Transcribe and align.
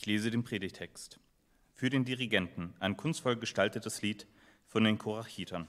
Ich 0.00 0.06
lese 0.06 0.30
den 0.30 0.44
Predigtext. 0.44 1.20
Für 1.74 1.90
den 1.90 2.06
Dirigenten 2.06 2.72
ein 2.80 2.96
kunstvoll 2.96 3.36
gestaltetes 3.36 4.00
Lied 4.00 4.26
von 4.66 4.82
den 4.82 4.96
Korachitern. 4.96 5.68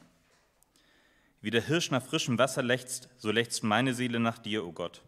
Wie 1.41 1.49
der 1.49 1.61
Hirsch 1.61 1.91
nach 1.91 2.01
frischem 2.01 2.37
Wasser 2.37 2.63
lechzt, 2.63 3.09
so 3.17 3.29
lechzt 3.29 3.61
meine 3.65 3.93
Seele 3.93 4.21
nach 4.21 4.37
dir, 4.37 4.63
o 4.63 4.69
oh 4.69 4.71
Gott. 4.71 5.03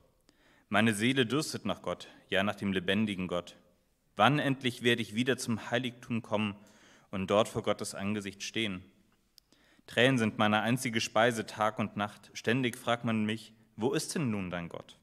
Meine 0.68 0.94
Seele 0.94 1.26
dürstet 1.26 1.64
nach 1.64 1.82
Gott, 1.82 2.10
ja 2.30 2.44
nach 2.44 2.56
dem 2.56 2.74
lebendigen 2.74 3.30
Gott. 3.30 3.56
Wann 4.18 4.40
endlich 4.40 4.84
werde 4.84 5.02
ich 5.02 5.16
wieder 5.16 5.38
zum 5.38 5.72
Heiligtum 5.72 6.22
kommen 6.22 6.58
und 7.10 7.32
dort 7.32 7.48
vor 7.48 7.64
Gottes 7.64 7.96
Angesicht 7.96 8.44
stehen? 8.44 8.84
Tränen 9.88 10.18
sind 10.18 10.38
meine 10.38 10.60
einzige 10.64 11.00
Speise 11.00 11.46
Tag 11.46 11.80
und 11.80 11.96
Nacht. 11.96 12.30
Ständig 12.34 12.76
fragt 12.76 13.06
man 13.06 13.24
mich, 13.24 13.54
wo 13.78 13.94
ist 13.94 14.16
denn 14.16 14.32
nun 14.32 14.50
dein 14.50 14.68
Gott? 14.68 14.98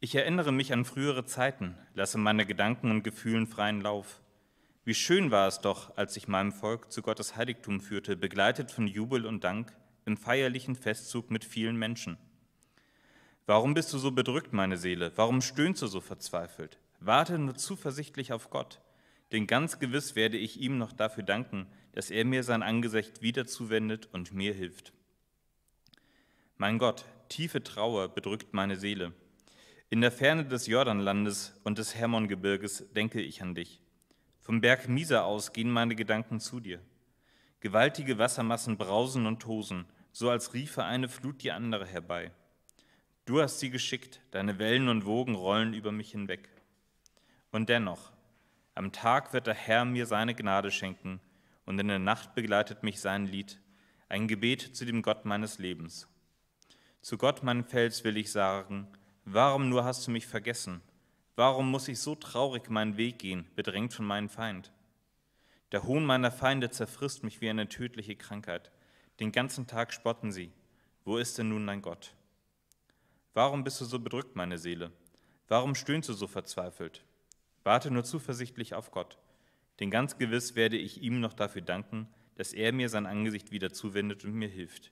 Ich 0.00 0.14
erinnere 0.14 0.52
mich 0.52 0.72
an 0.72 0.84
frühere 0.84 1.24
Zeiten, 1.24 1.76
lasse 1.92 2.18
meine 2.18 2.46
Gedanken 2.46 2.92
und 2.92 3.02
Gefühlen 3.02 3.48
freien 3.48 3.80
Lauf. 3.80 4.20
Wie 4.84 4.94
schön 4.94 5.32
war 5.32 5.48
es 5.48 5.58
doch, 5.58 5.96
als 5.96 6.16
ich 6.16 6.28
meinem 6.28 6.52
Volk 6.52 6.92
zu 6.92 7.02
Gottes 7.02 7.34
Heiligtum 7.34 7.80
führte, 7.80 8.16
begleitet 8.16 8.70
von 8.70 8.86
Jubel 8.86 9.26
und 9.26 9.42
Dank 9.42 9.76
im 10.04 10.16
feierlichen 10.16 10.76
Festzug 10.76 11.32
mit 11.32 11.44
vielen 11.44 11.76
Menschen. 11.76 12.16
Warum 13.44 13.74
bist 13.74 13.92
du 13.92 13.98
so 13.98 14.12
bedrückt, 14.12 14.52
meine 14.52 14.76
Seele? 14.76 15.10
Warum 15.16 15.40
stöhnst 15.40 15.82
du 15.82 15.88
so 15.88 16.00
verzweifelt? 16.00 16.78
Warte 17.00 17.36
nur 17.36 17.56
zuversichtlich 17.56 18.32
auf 18.32 18.50
Gott, 18.50 18.80
denn 19.32 19.48
ganz 19.48 19.80
gewiss 19.80 20.14
werde 20.14 20.36
ich 20.36 20.60
ihm 20.60 20.78
noch 20.78 20.92
dafür 20.92 21.24
danken, 21.24 21.66
dass 21.90 22.10
er 22.10 22.24
mir 22.24 22.44
sein 22.44 22.62
Angesicht 22.62 23.20
wieder 23.20 23.46
zuwendet 23.46 24.08
und 24.12 24.32
mir 24.32 24.54
hilft. 24.54 24.92
Mein 26.56 26.78
Gott, 26.78 27.04
tiefe 27.28 27.64
Trauer 27.64 28.06
bedrückt 28.08 28.54
meine 28.54 28.76
Seele. 28.76 29.12
In 29.90 30.02
der 30.02 30.12
Ferne 30.12 30.44
des 30.44 30.66
Jordanlandes 30.66 31.58
und 31.64 31.78
des 31.78 31.94
Hermongebirges 31.94 32.92
denke 32.92 33.22
ich 33.22 33.40
an 33.40 33.54
dich. 33.54 33.80
Vom 34.42 34.60
Berg 34.60 34.86
Misa 34.86 35.22
aus 35.22 35.54
gehen 35.54 35.70
meine 35.70 35.94
Gedanken 35.94 36.40
zu 36.40 36.60
dir. 36.60 36.82
Gewaltige 37.60 38.18
Wassermassen 38.18 38.76
brausen 38.76 39.24
und 39.24 39.40
tosen, 39.40 39.86
so 40.12 40.28
als 40.28 40.52
riefe 40.52 40.84
eine 40.84 41.08
Flut 41.08 41.42
die 41.42 41.52
andere 41.52 41.86
herbei. 41.86 42.32
Du 43.24 43.40
hast 43.40 43.60
sie 43.60 43.70
geschickt, 43.70 44.20
deine 44.30 44.58
Wellen 44.58 44.90
und 44.90 45.06
Wogen 45.06 45.34
rollen 45.34 45.72
über 45.72 45.90
mich 45.90 46.10
hinweg. 46.10 46.50
Und 47.50 47.70
dennoch, 47.70 48.12
am 48.74 48.92
Tag 48.92 49.32
wird 49.32 49.46
der 49.46 49.54
Herr 49.54 49.86
mir 49.86 50.04
seine 50.04 50.34
Gnade 50.34 50.70
schenken, 50.70 51.18
und 51.64 51.78
in 51.78 51.88
der 51.88 51.98
Nacht 51.98 52.34
begleitet 52.34 52.82
mich 52.82 53.00
sein 53.00 53.24
Lied, 53.24 53.58
ein 54.10 54.28
Gebet 54.28 54.76
zu 54.76 54.84
dem 54.84 55.00
Gott 55.00 55.24
meines 55.24 55.58
Lebens. 55.58 56.08
Zu 57.00 57.16
Gott, 57.16 57.42
mein 57.42 57.64
Fels, 57.64 58.04
will 58.04 58.18
ich 58.18 58.30
sagen, 58.30 58.86
Warum 59.30 59.68
nur 59.68 59.84
hast 59.84 60.06
du 60.06 60.10
mich 60.10 60.26
vergessen? 60.26 60.80
Warum 61.36 61.70
muss 61.70 61.86
ich 61.88 62.00
so 62.00 62.14
traurig 62.14 62.70
meinen 62.70 62.96
Weg 62.96 63.18
gehen, 63.18 63.46
bedrängt 63.56 63.92
von 63.92 64.06
meinem 64.06 64.30
Feind? 64.30 64.72
Der 65.70 65.82
Hohn 65.82 66.06
meiner 66.06 66.30
Feinde 66.30 66.70
zerfrisst 66.70 67.24
mich 67.24 67.42
wie 67.42 67.50
eine 67.50 67.68
tödliche 67.68 68.16
Krankheit. 68.16 68.70
Den 69.20 69.30
ganzen 69.30 69.66
Tag 69.66 69.92
spotten 69.92 70.32
sie. 70.32 70.50
Wo 71.04 71.18
ist 71.18 71.36
denn 71.36 71.50
nun 71.50 71.66
dein 71.66 71.82
Gott? 71.82 72.14
Warum 73.34 73.64
bist 73.64 73.82
du 73.82 73.84
so 73.84 73.98
bedrückt, 73.98 74.34
meine 74.34 74.56
Seele? 74.56 74.92
Warum 75.46 75.74
stöhnst 75.74 76.08
du 76.08 76.14
so 76.14 76.26
verzweifelt? 76.26 77.04
Warte 77.64 77.90
nur 77.90 78.04
zuversichtlich 78.04 78.72
auf 78.72 78.92
Gott, 78.92 79.18
denn 79.78 79.90
ganz 79.90 80.16
gewiss 80.16 80.56
werde 80.56 80.78
ich 80.78 81.02
ihm 81.02 81.20
noch 81.20 81.34
dafür 81.34 81.60
danken, 81.60 82.08
dass 82.36 82.54
er 82.54 82.72
mir 82.72 82.88
sein 82.88 83.04
Angesicht 83.04 83.50
wieder 83.50 83.74
zuwendet 83.74 84.24
und 84.24 84.32
mir 84.32 84.48
hilft. 84.48 84.90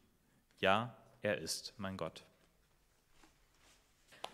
Ja, 0.60 0.94
er 1.22 1.38
ist 1.38 1.72
mein 1.78 1.96
Gott. 1.96 2.26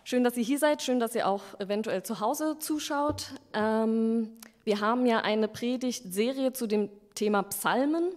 Schön, 0.05 0.25
dass 0.25 0.35
ihr 0.35 0.43
hier 0.43 0.59
seid, 0.59 0.81
schön, 0.81 0.99
dass 0.99 1.15
ihr 1.15 1.25
auch 1.25 1.57
eventuell 1.59 2.03
zu 2.03 2.19
Hause 2.19 2.57
zuschaut. 2.59 3.27
Ähm, 3.53 4.31
wir 4.65 4.81
haben 4.81 5.05
ja 5.05 5.19
eine 5.19 5.47
Predigtserie 5.47 6.51
zu 6.51 6.67
dem 6.67 6.89
Thema 7.15 7.43
Psalmen 7.43 8.13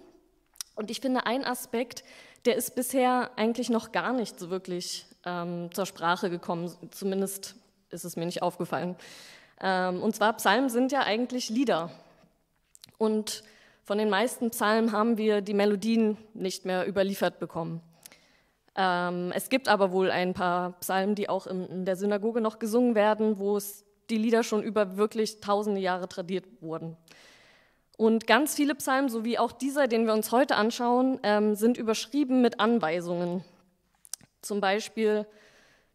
und 0.74 0.90
ich 0.90 1.00
finde, 1.00 1.26
ein 1.26 1.44
Aspekt, 1.44 2.02
der 2.44 2.56
ist 2.56 2.74
bisher 2.74 3.30
eigentlich 3.36 3.70
noch 3.70 3.92
gar 3.92 4.12
nicht 4.12 4.40
so 4.40 4.50
wirklich 4.50 5.06
ähm, 5.24 5.70
zur 5.72 5.86
Sprache 5.86 6.28
gekommen, 6.28 6.72
zumindest 6.90 7.54
ist 7.90 8.04
es 8.04 8.16
mir 8.16 8.26
nicht 8.26 8.42
aufgefallen. 8.42 8.96
Ähm, 9.60 10.02
und 10.02 10.16
zwar 10.16 10.32
Psalmen 10.32 10.70
sind 10.70 10.90
ja 10.90 11.04
eigentlich 11.04 11.50
Lieder 11.50 11.90
und 12.98 13.44
von 13.84 13.98
den 13.98 14.10
meisten 14.10 14.50
Psalmen 14.50 14.90
haben 14.90 15.18
wir 15.18 15.40
die 15.40 15.54
Melodien 15.54 16.16
nicht 16.34 16.64
mehr 16.64 16.88
überliefert 16.88 17.38
bekommen. 17.38 17.80
Ähm, 18.76 19.32
es 19.34 19.48
gibt 19.48 19.68
aber 19.68 19.90
wohl 19.90 20.10
ein 20.10 20.34
paar 20.34 20.72
Psalmen, 20.80 21.14
die 21.14 21.28
auch 21.28 21.46
in, 21.46 21.66
in 21.66 21.84
der 21.86 21.96
Synagoge 21.96 22.40
noch 22.40 22.58
gesungen 22.58 22.94
werden, 22.94 23.38
wo 23.38 23.58
die 24.10 24.18
Lieder 24.18 24.42
schon 24.42 24.62
über 24.62 24.96
wirklich 24.96 25.40
tausende 25.40 25.80
Jahre 25.80 26.08
tradiert 26.08 26.44
wurden. 26.60 26.96
Und 27.96 28.26
ganz 28.26 28.54
viele 28.54 28.74
Psalmen, 28.74 29.08
so 29.08 29.24
wie 29.24 29.38
auch 29.38 29.52
dieser, 29.52 29.88
den 29.88 30.06
wir 30.06 30.12
uns 30.12 30.30
heute 30.30 30.56
anschauen, 30.56 31.18
ähm, 31.22 31.54
sind 31.54 31.78
überschrieben 31.78 32.42
mit 32.42 32.60
Anweisungen. 32.60 33.42
Zum 34.42 34.60
Beispiel 34.60 35.26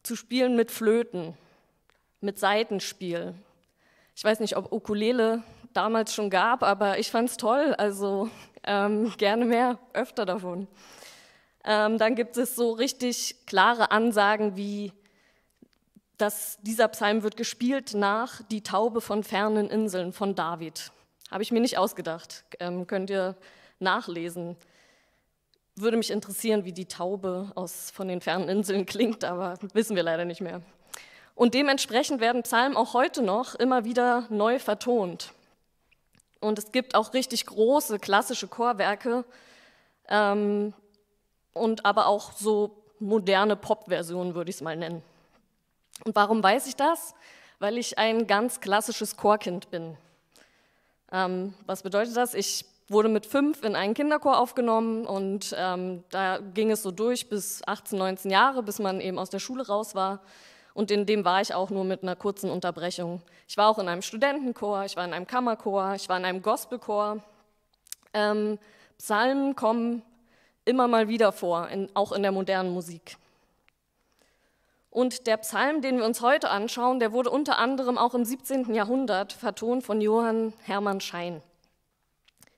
zu 0.02 0.16
spielen 0.16 0.56
mit 0.56 0.72
Flöten, 0.72 1.36
mit 2.20 2.40
Saitenspiel. 2.40 3.36
Ich 4.16 4.24
weiß 4.24 4.40
nicht, 4.40 4.58
ob 4.58 4.72
Ukulele 4.72 5.44
damals 5.74 6.14
schon 6.16 6.32
gab, 6.32 6.64
aber 6.64 6.98
ich 6.98 7.12
fand 7.12 7.30
es 7.30 7.38
toll, 7.38 7.76
also 7.78 8.30
ähm, 8.64 9.14
gerne 9.18 9.46
mehr, 9.46 9.78
öfter 9.94 10.26
davon. 10.26 10.68
Ähm, 11.64 11.98
dann 11.98 12.16
gibt 12.16 12.38
es 12.38 12.56
so 12.56 12.72
richtig 12.72 13.46
klare 13.46 13.92
Ansagen 13.92 14.56
wie, 14.58 14.94
dass 16.18 16.58
dieser 16.62 16.88
Psalm 16.88 17.24
wird 17.24 17.38
gespielt 17.38 17.94
nach 17.94 18.42
Die 18.44 18.62
Taube 18.62 19.02
von 19.02 19.24
fernen 19.24 19.70
Inseln 19.70 20.14
von 20.14 20.36
David. 20.36 20.92
Habe 21.30 21.44
ich 21.44 21.52
mir 21.52 21.62
nicht 21.62 21.78
ausgedacht, 21.78 22.44
ähm, 22.60 22.88
könnt 22.88 23.10
ihr 23.10 23.36
nachlesen. 23.80 24.58
Würde 25.76 25.98
mich 25.98 26.12
interessieren, 26.12 26.66
wie 26.66 26.74
die 26.74 26.88
Taube 26.88 27.52
aus, 27.56 27.92
von 27.92 28.08
den 28.08 28.22
fernen 28.22 28.50
Inseln 28.50 28.86
klingt, 28.86 29.24
aber 29.24 29.58
wissen 29.74 29.96
wir 29.96 30.04
leider 30.04 30.26
nicht 30.26 30.42
mehr. 30.42 30.62
Und 31.36 31.54
dementsprechend 31.54 32.20
werden 32.20 32.44
Psalmen 32.44 32.76
auch 32.76 32.94
heute 32.94 33.22
noch 33.22 33.56
immer 33.56 33.86
wieder 33.86 34.28
neu 34.30 34.60
vertont. 34.60 35.32
Und 36.40 36.60
es 36.60 36.72
gibt 36.72 36.96
auch 36.96 37.14
richtig 37.14 37.46
große 37.46 38.00
klassische 38.00 38.48
Chorwerke, 38.48 39.24
ähm, 40.10 40.74
und 41.54 41.86
aber 41.86 42.08
auch 42.08 42.32
so 42.34 42.84
moderne 43.00 43.56
Pop-Versionen, 43.56 44.36
würde 44.36 44.50
ich 44.50 44.58
es 44.58 44.62
mal 44.62 44.78
nennen. 44.78 45.02
Und 46.06 46.16
warum 46.16 46.42
weiß 46.42 46.68
ich 46.68 46.76
das? 46.76 47.14
Weil 47.60 47.78
ich 47.78 47.98
ein 47.98 48.28
ganz 48.28 48.60
klassisches 48.60 49.18
Chorkind 49.18 49.70
bin. 49.70 49.98
Ähm, 51.12 51.54
was 51.66 51.84
bedeutet 51.84 52.16
das? 52.16 52.34
Ich 52.34 52.66
wurde 52.88 53.10
mit 53.10 53.26
fünf 53.26 53.64
in 53.64 53.76
einen 53.76 53.94
Kinderchor 53.94 54.40
aufgenommen 54.40 55.06
und 55.06 55.56
ähm, 55.58 56.04
da 56.10 56.40
ging 56.40 56.72
es 56.72 56.84
so 56.84 56.92
durch 56.92 57.30
bis 57.30 57.62
18, 57.66 57.98
19 57.98 58.32
Jahre, 58.32 58.64
bis 58.64 58.80
man 58.80 59.00
eben 59.00 59.18
aus 59.18 59.30
der 59.30 59.40
Schule 59.40 59.66
raus 59.66 59.96
war. 59.96 60.20
Und 60.74 60.90
in 60.92 61.06
dem 61.06 61.26
war 61.26 61.42
ich 61.42 61.54
auch 61.54 61.70
nur 61.70 61.84
mit 61.84 62.04
einer 62.04 62.16
kurzen 62.16 62.50
Unterbrechung. 62.50 63.22
Ich 63.48 63.58
war 63.58 63.70
auch 63.70 63.80
in 63.80 63.88
einem 63.88 64.02
Studentenchor, 64.02 64.86
ich 64.86 64.96
war 64.96 65.06
in 65.06 65.14
einem 65.14 65.28
Kammerchor, 65.28 65.96
ich 65.96 66.08
war 66.08 66.18
in 66.18 66.26
einem 66.26 66.42
Gospelchor. 66.42 67.20
Ähm, 68.14 68.58
Psalmen 68.98 69.56
kommen 69.56 70.04
immer 70.66 70.88
mal 70.88 71.08
wieder 71.08 71.32
vor, 71.32 71.68
in, 71.70 71.90
auch 71.94 72.12
in 72.12 72.22
der 72.22 72.32
modernen 72.32 72.74
Musik. 72.74 73.18
Und 74.90 75.26
der 75.26 75.38
Psalm, 75.38 75.82
den 75.82 75.98
wir 75.98 76.06
uns 76.06 76.22
heute 76.22 76.50
anschauen, 76.50 77.00
der 77.00 77.14
wurde 77.14 77.30
unter 77.30 77.58
anderem 77.58 77.98
auch 77.98 78.14
im 78.14 78.26
17. 78.26 78.74
Jahrhundert 78.74 79.32
vertont 79.32 79.84
von 79.84 80.02
Johann 80.02 80.54
Hermann 80.64 81.00
Schein. 81.00 81.42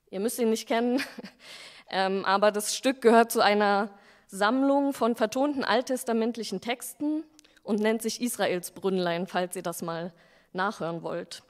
Ihr 0.09 0.19
müsst 0.19 0.39
ihn 0.39 0.49
nicht 0.49 0.67
kennen, 0.67 1.01
ähm, 1.89 2.25
aber 2.25 2.51
das 2.51 2.75
Stück 2.75 3.01
gehört 3.01 3.31
zu 3.31 3.41
einer 3.41 3.89
Sammlung 4.27 4.93
von 4.93 5.15
vertonten 5.15 5.63
alttestamentlichen 5.63 6.59
Texten 6.59 7.23
und 7.61 7.79
nennt 7.79 8.01
sich 8.01 8.19
Israels 8.19 8.71
Brünnlein, 8.71 9.27
falls 9.27 9.55
ihr 9.55 9.61
das 9.61 9.83
mal 9.83 10.11
nachhören 10.53 11.03
wollt. 11.03 11.43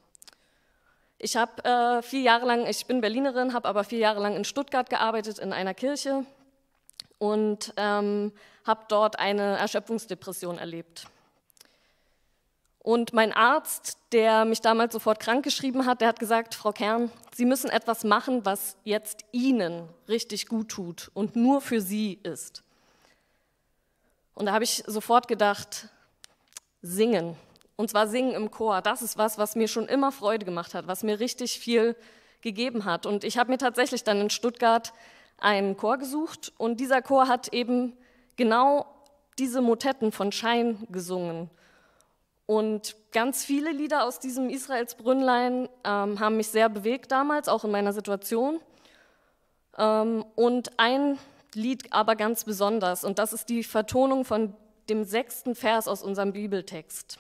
Ich 1.18 1.38
habe 1.38 1.64
äh, 1.64 2.02
vier 2.02 2.22
Jahre 2.22 2.46
lang, 2.46 2.66
ich 2.68 2.86
bin 2.86 3.00
Berlinerin, 3.00 3.54
habe 3.54 3.70
aber 3.70 3.86
vier 3.86 4.00
Jahre 4.00 4.22
lang 4.22 4.36
in 4.36 4.44
Stuttgart 4.44 4.90
gearbeitet 4.90 5.40
in 5.40 5.54
einer 5.54 5.74
Kirche 5.74 6.26
und 7.24 7.74
ähm, 7.78 8.34
habe 8.66 8.84
dort 8.90 9.18
eine 9.18 9.58
Erschöpfungsdepression 9.58 10.58
erlebt. 10.58 11.08
Und 12.80 13.14
mein 13.14 13.32
Arzt, 13.32 13.98
der 14.12 14.44
mich 14.44 14.60
damals 14.60 14.92
sofort 14.92 15.22
krankgeschrieben 15.22 15.86
hat, 15.86 16.02
der 16.02 16.10
hat 16.10 16.20
gesagt, 16.20 16.54
Frau 16.54 16.74
Kern, 16.74 17.10
Sie 17.34 17.46
müssen 17.46 17.70
etwas 17.70 18.04
machen, 18.04 18.46
was 18.46 18.76
jetzt 18.84 19.24
Ihnen 19.32 19.88
richtig 20.10 20.48
gut 20.48 20.68
tut 20.68 21.12
und 21.14 21.38
nur 21.38 21.62
für 21.62 21.80
Sie 21.80 22.20
ist. 22.24 22.62
Und 24.34 24.48
da 24.48 24.52
habe 24.52 24.66
ich 24.66 24.84
sofort 24.86 25.30
gedacht, 25.30 25.88
singen. 26.82 27.38
Und 27.78 27.90
zwar 27.90 28.10
singen 28.10 28.34
im 28.34 28.52
Chor. 28.52 28.82
Das 28.82 29.02
ist 29.02 29.18
was, 29.18 29.38
was 29.38 29.56
mir 29.56 29.70
schon 29.70 29.88
immer 29.88 30.12
Freude 30.12 30.44
gemacht 30.44 30.74
hat, 30.74 30.88
was 30.88 31.04
mir 31.04 31.22
richtig 31.22 31.58
viel 31.58 31.96
gegeben 32.42 32.84
hat. 32.84 33.06
Und 33.06 33.24
ich 33.24 33.38
habe 33.38 33.50
mir 33.50 33.58
tatsächlich 33.58 34.04
dann 34.04 34.20
in 34.20 34.30
Stuttgart 34.30 34.92
einen 35.44 35.78
Chor 35.78 35.98
gesucht 35.98 36.54
und 36.58 36.80
dieser 36.80 37.02
Chor 37.02 37.28
hat 37.28 37.50
eben 37.54 37.98
genau 38.36 38.86
diese 39.38 39.62
Motetten 39.62 40.12
von 40.12 40.32
Schein 40.32 40.88
gesungen. 40.90 41.50
Und 42.46 42.96
ganz 43.12 43.44
viele 43.44 43.72
Lieder 43.72 44.06
aus 44.06 44.20
diesem 44.20 44.50
Israelsbrünnlein 44.50 45.70
ähm, 45.84 46.20
haben 46.20 46.38
mich 46.38 46.48
sehr 46.48 46.70
bewegt 46.70 47.12
damals, 47.12 47.48
auch 47.48 47.64
in 47.64 47.72
meiner 47.72 47.94
Situation. 47.94 48.60
Ähm, 49.78 50.26
und 50.36 50.72
ein 50.78 51.18
Lied 51.56 51.92
aber 51.92 52.16
ganz 52.16 52.44
besonders, 52.44 53.04
und 53.04 53.20
das 53.20 53.34
ist 53.34 53.50
die 53.50 53.64
Vertonung 53.64 54.26
von 54.26 54.54
dem 54.90 55.04
sechsten 55.04 55.56
Vers 55.56 55.88
aus 55.88 56.04
unserem 56.04 56.34
Bibeltext. 56.34 57.20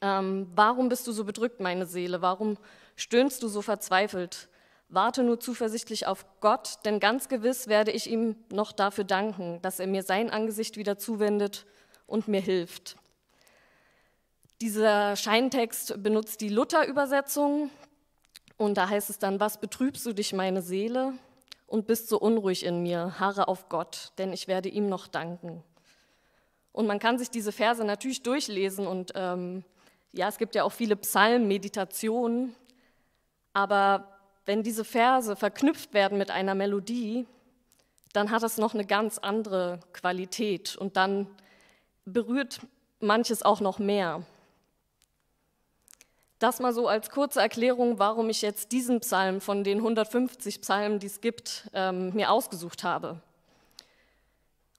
Ähm, 0.00 0.50
warum 0.54 0.88
bist 0.88 1.06
du 1.06 1.12
so 1.12 1.24
bedrückt, 1.24 1.60
meine 1.60 1.86
Seele? 1.86 2.22
Warum 2.22 2.56
stöhnst 2.96 3.42
du 3.42 3.48
so 3.48 3.62
verzweifelt? 3.62 4.48
Warte 4.88 5.22
nur 5.22 5.40
zuversichtlich 5.40 6.06
auf 6.06 6.26
Gott, 6.40 6.78
denn 6.84 7.00
ganz 7.00 7.28
gewiss 7.28 7.68
werde 7.68 7.90
ich 7.90 8.08
ihm 8.08 8.36
noch 8.50 8.72
dafür 8.72 9.04
danken, 9.04 9.60
dass 9.62 9.80
er 9.80 9.86
mir 9.86 10.02
sein 10.02 10.30
Angesicht 10.30 10.76
wieder 10.76 10.98
zuwendet 10.98 11.66
und 12.06 12.28
mir 12.28 12.40
hilft. 12.40 12.96
Dieser 14.60 15.16
Scheintext 15.16 16.02
benutzt 16.02 16.40
die 16.40 16.48
Luther-Übersetzung 16.48 17.70
und 18.56 18.76
da 18.76 18.88
heißt 18.88 19.10
es 19.10 19.18
dann, 19.18 19.40
was 19.40 19.58
betrübst 19.58 20.06
du 20.06 20.12
dich, 20.12 20.32
meine 20.32 20.62
Seele, 20.62 21.14
und 21.66 21.86
bist 21.86 22.08
so 22.08 22.20
unruhig 22.20 22.64
in 22.64 22.82
mir, 22.82 23.18
harre 23.18 23.48
auf 23.48 23.68
Gott, 23.68 24.12
denn 24.18 24.32
ich 24.32 24.46
werde 24.46 24.68
ihm 24.68 24.88
noch 24.88 25.08
danken. 25.08 25.64
Und 26.72 26.86
man 26.86 26.98
kann 26.98 27.18
sich 27.18 27.30
diese 27.30 27.52
Verse 27.52 27.84
natürlich 27.84 28.22
durchlesen 28.22 28.86
und 28.86 29.12
ähm, 29.16 29.64
ja, 30.12 30.28
es 30.28 30.38
gibt 30.38 30.54
ja 30.54 30.62
auch 30.62 30.72
viele 30.72 30.94
Psalmmeditationen, 30.94 32.54
aber 33.52 34.13
wenn 34.46 34.62
diese 34.62 34.84
Verse 34.84 35.36
verknüpft 35.36 35.94
werden 35.94 36.18
mit 36.18 36.30
einer 36.30 36.54
Melodie, 36.54 37.26
dann 38.12 38.30
hat 38.30 38.42
es 38.42 38.58
noch 38.58 38.74
eine 38.74 38.84
ganz 38.84 39.18
andere 39.18 39.80
Qualität 39.92 40.76
und 40.76 40.96
dann 40.96 41.26
berührt 42.04 42.60
manches 43.00 43.42
auch 43.42 43.60
noch 43.60 43.78
mehr. 43.78 44.22
Das 46.38 46.60
mal 46.60 46.74
so 46.74 46.88
als 46.88 47.10
kurze 47.10 47.40
Erklärung, 47.40 47.98
warum 47.98 48.28
ich 48.28 48.42
jetzt 48.42 48.72
diesen 48.72 49.00
Psalm 49.00 49.40
von 49.40 49.64
den 49.64 49.78
150 49.78 50.60
Psalmen, 50.60 50.98
die 50.98 51.06
es 51.06 51.20
gibt, 51.20 51.68
ähm, 51.72 52.12
mir 52.14 52.30
ausgesucht 52.30 52.84
habe. 52.84 53.20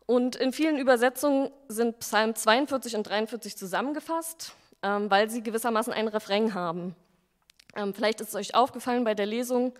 Und 0.05 0.35
in 0.35 0.53
vielen 0.53 0.77
Übersetzungen 0.77 1.49
sind 1.67 1.99
Psalm 1.99 2.35
42 2.35 2.95
und 2.95 3.09
43 3.09 3.57
zusammengefasst, 3.57 4.53
ähm, 4.83 5.09
weil 5.09 5.29
sie 5.29 5.41
gewissermaßen 5.41 5.91
einen 5.91 6.07
Refrain 6.07 6.53
haben. 6.53 6.95
Ähm, 7.75 7.93
vielleicht 7.93 8.21
ist 8.21 8.29
es 8.29 8.35
euch 8.35 8.55
aufgefallen 8.55 9.03
bei 9.03 9.13
der 9.13 9.25
Lesung, 9.25 9.73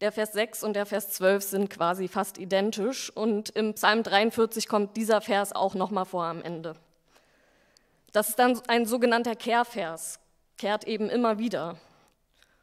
der 0.00 0.12
Vers 0.12 0.32
6 0.32 0.62
und 0.62 0.74
der 0.74 0.86
Vers 0.86 1.10
12 1.10 1.42
sind 1.42 1.70
quasi 1.70 2.06
fast 2.06 2.38
identisch 2.38 3.10
und 3.10 3.50
im 3.50 3.74
Psalm 3.74 4.02
43 4.02 4.68
kommt 4.68 4.96
dieser 4.96 5.20
Vers 5.20 5.52
auch 5.52 5.74
nochmal 5.74 6.04
vor 6.04 6.24
am 6.24 6.42
Ende. 6.42 6.76
Das 8.12 8.28
ist 8.28 8.38
dann 8.38 8.60
ein 8.68 8.86
sogenannter 8.86 9.34
Kehrvers, 9.34 10.20
kehrt 10.56 10.84
eben 10.84 11.10
immer 11.10 11.38
wieder. 11.38 11.76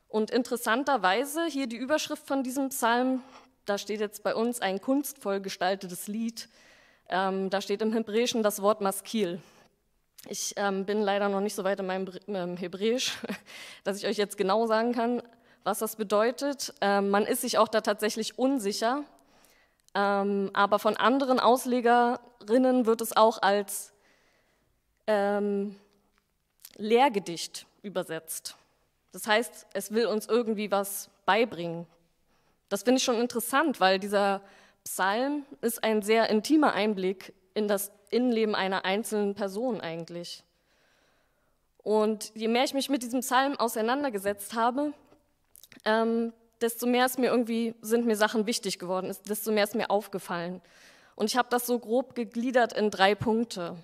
Und 0.07 0.31
interessanterweise 0.31 1.45
hier 1.45 1.67
die 1.67 1.75
Überschrift 1.75 2.25
von 2.25 2.41
diesem 2.41 2.69
Psalm, 2.69 3.21
da 3.65 3.77
steht 3.77 3.99
jetzt 3.99 4.23
bei 4.23 4.33
uns 4.33 4.61
ein 4.61 4.79
kunstvoll 4.79 5.41
gestaltetes 5.41 6.07
Lied, 6.07 6.47
ähm, 7.09 7.49
da 7.49 7.61
steht 7.61 7.81
im 7.81 7.91
Hebräischen 7.91 8.43
das 8.43 8.61
Wort 8.61 8.81
Maskil. 8.81 9.41
Ich 10.27 10.53
ähm, 10.57 10.85
bin 10.85 11.01
leider 11.01 11.29
noch 11.29 11.41
nicht 11.41 11.53
so 11.53 11.63
weit 11.63 11.79
in 11.79 11.85
meinem 11.85 12.09
ähm, 12.27 12.57
Hebräisch, 12.57 13.17
dass 13.83 13.97
ich 13.97 14.07
euch 14.07 14.17
jetzt 14.17 14.37
genau 14.37 14.65
sagen 14.65 14.91
kann, 14.91 15.21
was 15.63 15.79
das 15.79 15.95
bedeutet. 15.95 16.73
Ähm, 16.81 17.09
man 17.09 17.25
ist 17.25 17.41
sich 17.41 17.57
auch 17.59 17.67
da 17.67 17.81
tatsächlich 17.81 18.39
unsicher, 18.39 19.03
ähm, 19.93 20.49
aber 20.53 20.79
von 20.79 20.97
anderen 20.97 21.39
Auslegerinnen 21.39 22.87
wird 22.87 23.01
es 23.01 23.15
auch 23.15 23.41
als 23.41 23.93
ähm, 25.05 25.75
Lehrgedicht 26.75 27.67
übersetzt. 27.83 28.55
Das 29.11 29.27
heißt, 29.27 29.67
es 29.73 29.91
will 29.91 30.07
uns 30.07 30.27
irgendwie 30.27 30.71
was 30.71 31.09
beibringen. 31.25 31.85
Das 32.69 32.81
finde 32.81 32.97
ich 32.97 33.03
schon 33.03 33.21
interessant, 33.21 33.79
weil 33.79 33.99
dieser 33.99 34.41
Psalm 34.83 35.45
ist 35.61 35.83
ein 35.83 36.01
sehr 36.01 36.29
intimer 36.29 36.73
Einblick 36.73 37.33
in 37.55 37.67
das 37.67 37.91
Innenleben 38.11 38.53
einer 38.53 38.85
einzelnen 38.85 39.33
Person 39.33 39.81
eigentlich. 39.81 40.43
Und 41.81 42.31
je 42.35 42.47
mehr 42.47 42.63
ich 42.63 42.73
mich 42.73 42.89
mit 42.89 43.01
diesem 43.01 43.21
Psalm 43.21 43.57
auseinandergesetzt 43.57 44.53
habe, 44.53 44.93
ähm, 45.85 46.33
desto 46.61 46.85
mehr 46.85 47.05
ist 47.05 47.17
mir 47.17 47.27
irgendwie, 47.27 47.75
sind 47.81 48.05
mir 48.05 48.15
Sachen 48.15 48.45
wichtig 48.45 48.77
geworden, 48.79 49.15
desto 49.27 49.51
mehr 49.51 49.63
ist 49.63 49.75
mir 49.75 49.89
aufgefallen. 49.89 50.61
Und 51.15 51.27
ich 51.27 51.37
habe 51.37 51.47
das 51.49 51.65
so 51.65 51.79
grob 51.79 52.13
gegliedert 52.15 52.73
in 52.73 52.91
drei 52.91 53.15
Punkte. 53.15 53.77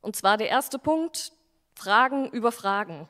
Und 0.00 0.16
zwar 0.16 0.36
der 0.36 0.48
erste 0.48 0.78
Punkt, 0.78 1.32
Fragen 1.74 2.28
über 2.30 2.52
Fragen. 2.52 3.08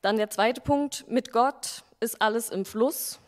Dann 0.00 0.16
der 0.16 0.30
zweite 0.30 0.60
Punkt, 0.60 1.06
mit 1.08 1.32
Gott 1.32 1.82
ist 2.00 2.22
alles 2.22 2.50
im 2.50 2.64
Fluss. 2.64 3.18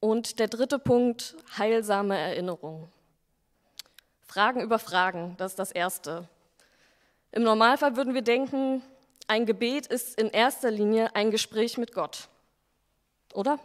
Und 0.00 0.38
der 0.38 0.48
dritte 0.48 0.78
Punkt, 0.78 1.36
heilsame 1.56 2.18
Erinnerung. 2.18 2.88
Fragen 4.36 4.60
über 4.60 4.78
Fragen, 4.78 5.34
das 5.38 5.52
ist 5.52 5.58
das 5.58 5.72
Erste. 5.72 6.28
Im 7.32 7.42
Normalfall 7.42 7.96
würden 7.96 8.12
wir 8.12 8.20
denken, 8.20 8.82
ein 9.28 9.46
Gebet 9.46 9.86
ist 9.86 10.20
in 10.20 10.28
erster 10.28 10.70
Linie 10.70 11.16
ein 11.16 11.30
Gespräch 11.30 11.78
mit 11.78 11.94
Gott, 11.94 12.28
oder? 13.32 13.58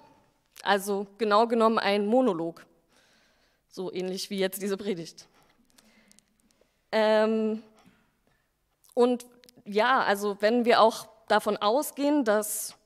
Also 0.63 1.07
genau 1.17 1.45
genommen 1.47 1.77
ein 1.77 2.05
Monolog, 2.05 2.65
so 3.67 3.91
ähnlich 3.91 4.29
wie 4.29 4.39
jetzt 4.39 4.61
diese 4.61 4.77
Predigt. 4.77 5.27
Ähm, 6.93 7.61
und 8.93 9.25
ja, 9.65 10.01
also 10.01 10.37
wenn 10.39 10.63
wir 10.63 10.79
auch 10.79 11.05
davon 11.27 11.57
ausgehen, 11.57 12.23
dass 12.23 12.77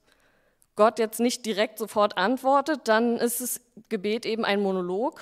Gott 0.76 0.98
jetzt 0.98 1.20
nicht 1.20 1.46
direkt 1.46 1.78
sofort 1.78 2.18
antwortet, 2.18 2.88
dann 2.88 3.18
ist 3.18 3.42
das 3.42 3.62
Gebet 3.90 4.26
eben 4.26 4.44
ein 4.44 4.64
Monolog 4.64 5.22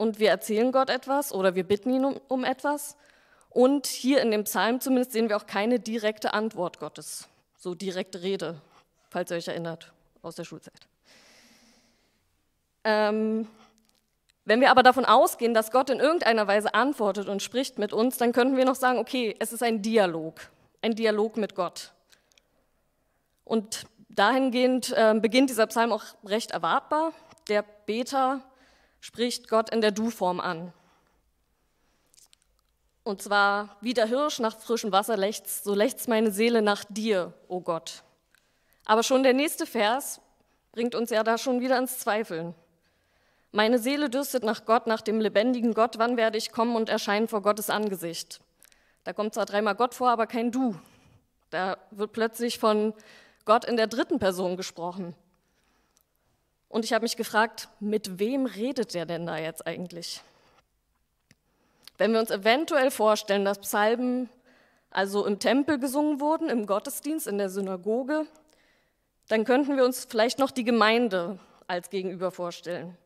und 0.00 0.18
wir 0.18 0.30
erzählen 0.30 0.72
Gott 0.72 0.88
etwas 0.88 1.30
oder 1.30 1.54
wir 1.54 1.64
bitten 1.64 1.90
ihn 1.90 2.06
um, 2.06 2.18
um 2.26 2.42
etwas. 2.42 2.96
Und 3.50 3.86
hier 3.86 4.22
in 4.22 4.30
dem 4.30 4.44
Psalm 4.44 4.80
zumindest 4.80 5.12
sehen 5.12 5.28
wir 5.28 5.36
auch 5.36 5.46
keine 5.46 5.78
direkte 5.78 6.32
Antwort 6.32 6.80
Gottes, 6.80 7.28
so 7.58 7.74
direkte 7.74 8.22
Rede, 8.22 8.62
falls 9.10 9.30
ihr 9.30 9.36
euch 9.36 9.48
erinnert 9.48 9.92
aus 10.22 10.36
der 10.36 10.44
Schulzeit. 10.44 10.88
Ähm, 12.82 13.46
wenn 14.46 14.62
wir 14.62 14.70
aber 14.70 14.82
davon 14.82 15.04
ausgehen, 15.04 15.52
dass 15.52 15.70
Gott 15.70 15.90
in 15.90 16.00
irgendeiner 16.00 16.46
Weise 16.46 16.72
antwortet 16.72 17.28
und 17.28 17.42
spricht 17.42 17.78
mit 17.78 17.92
uns, 17.92 18.16
dann 18.16 18.32
könnten 18.32 18.56
wir 18.56 18.64
noch 18.64 18.76
sagen, 18.76 18.98
okay, 18.98 19.36
es 19.38 19.52
ist 19.52 19.62
ein 19.62 19.82
Dialog, 19.82 20.40
ein 20.80 20.94
Dialog 20.94 21.36
mit 21.36 21.54
Gott. 21.54 21.92
Und 23.44 23.84
dahingehend 24.08 24.94
äh, 24.96 25.14
beginnt 25.20 25.50
dieser 25.50 25.66
Psalm 25.66 25.92
auch 25.92 26.04
recht 26.24 26.52
erwartbar. 26.52 27.12
Der 27.50 27.62
Beter 27.84 28.40
spricht 29.00 29.48
Gott 29.48 29.70
in 29.70 29.80
der 29.80 29.90
Du-Form 29.90 30.40
an. 30.40 30.72
Und 33.02 33.22
zwar, 33.22 33.76
wie 33.80 33.94
der 33.94 34.06
Hirsch 34.06 34.38
nach 34.38 34.58
frischem 34.58 34.92
Wasser 34.92 35.16
lechzt, 35.16 35.64
so 35.64 35.74
lechzt 35.74 36.08
meine 36.08 36.30
Seele 36.30 36.62
nach 36.62 36.84
dir, 36.88 37.32
o 37.48 37.56
oh 37.56 37.60
Gott. 37.60 38.02
Aber 38.84 39.02
schon 39.02 39.22
der 39.22 39.32
nächste 39.32 39.66
Vers 39.66 40.20
bringt 40.72 40.94
uns 40.94 41.10
ja 41.10 41.22
da 41.22 41.38
schon 41.38 41.60
wieder 41.60 41.78
ins 41.78 41.98
Zweifeln. 41.98 42.54
Meine 43.52 43.78
Seele 43.78 44.10
dürstet 44.10 44.44
nach 44.44 44.64
Gott, 44.64 44.86
nach 44.86 45.00
dem 45.00 45.20
lebendigen 45.20 45.74
Gott. 45.74 45.98
Wann 45.98 46.16
werde 46.16 46.38
ich 46.38 46.52
kommen 46.52 46.76
und 46.76 46.88
erscheinen 46.88 47.26
vor 47.26 47.42
Gottes 47.42 47.68
Angesicht? 47.68 48.40
Da 49.02 49.12
kommt 49.12 49.34
zwar 49.34 49.46
dreimal 49.46 49.74
Gott 49.74 49.94
vor, 49.94 50.10
aber 50.10 50.26
kein 50.26 50.52
Du. 50.52 50.78
Da 51.50 51.78
wird 51.90 52.12
plötzlich 52.12 52.58
von 52.60 52.94
Gott 53.44 53.64
in 53.64 53.76
der 53.76 53.88
dritten 53.88 54.20
Person 54.20 54.56
gesprochen. 54.56 55.16
Und 56.70 56.84
ich 56.84 56.92
habe 56.92 57.02
mich 57.02 57.16
gefragt, 57.16 57.68
mit 57.80 58.20
wem 58.20 58.46
redet 58.46 58.94
der 58.94 59.04
denn 59.04 59.26
da 59.26 59.36
jetzt 59.36 59.66
eigentlich? 59.66 60.22
Wenn 61.98 62.12
wir 62.12 62.20
uns 62.20 62.30
eventuell 62.30 62.92
vorstellen, 62.92 63.44
dass 63.44 63.58
Psalmen 63.58 64.30
also 64.88 65.26
im 65.26 65.40
Tempel 65.40 65.78
gesungen 65.78 66.20
wurden, 66.20 66.48
im 66.48 66.66
Gottesdienst, 66.66 67.26
in 67.26 67.38
der 67.38 67.50
Synagoge, 67.50 68.24
dann 69.28 69.44
könnten 69.44 69.76
wir 69.76 69.84
uns 69.84 70.04
vielleicht 70.04 70.38
noch 70.38 70.52
die 70.52 70.64
Gemeinde 70.64 71.40
als 71.66 71.90
Gegenüber 71.90 72.30
vorstellen. 72.30 72.96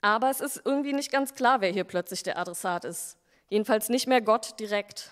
Aber 0.00 0.30
es 0.30 0.40
ist 0.40 0.62
irgendwie 0.64 0.94
nicht 0.94 1.12
ganz 1.12 1.34
klar, 1.34 1.60
wer 1.60 1.70
hier 1.70 1.84
plötzlich 1.84 2.22
der 2.22 2.38
Adressat 2.38 2.86
ist. 2.86 3.18
Jedenfalls 3.50 3.90
nicht 3.90 4.06
mehr 4.06 4.22
Gott 4.22 4.58
direkt. 4.58 5.10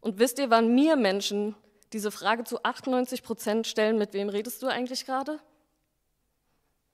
Und 0.00 0.20
wisst 0.20 0.38
ihr, 0.38 0.48
wann 0.50 0.74
mir 0.74 0.94
Menschen 0.94 1.56
diese 1.92 2.12
Frage 2.12 2.44
zu 2.44 2.62
98 2.62 3.24
Prozent 3.24 3.66
stellen, 3.66 3.98
mit 3.98 4.12
wem 4.12 4.28
redest 4.28 4.62
du 4.62 4.68
eigentlich 4.68 5.06
gerade? 5.06 5.40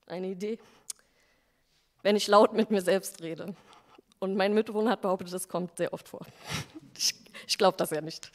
Eine 0.09 0.29
Idee? 0.29 0.59
Wenn 2.03 2.17
ich 2.17 2.27
laut 2.27 2.53
mit 2.53 2.71
mir 2.71 2.83
selbst 2.83 3.23
rede. 3.23 3.55
Und 4.19 4.37
mein 4.37 4.55
Mitbewohner 4.55 4.93
hat 4.93 5.03
behauptet, 5.03 5.33
das 5.33 5.49
kommt 5.49 5.77
sehr 5.77 5.93
oft 5.93 6.09
vor. 6.09 6.21
Ich, 7.01 7.15
ich 7.47 7.59
glaube 7.59 7.77
das 7.77 7.91
ja 7.91 8.01
nicht. 8.01 8.29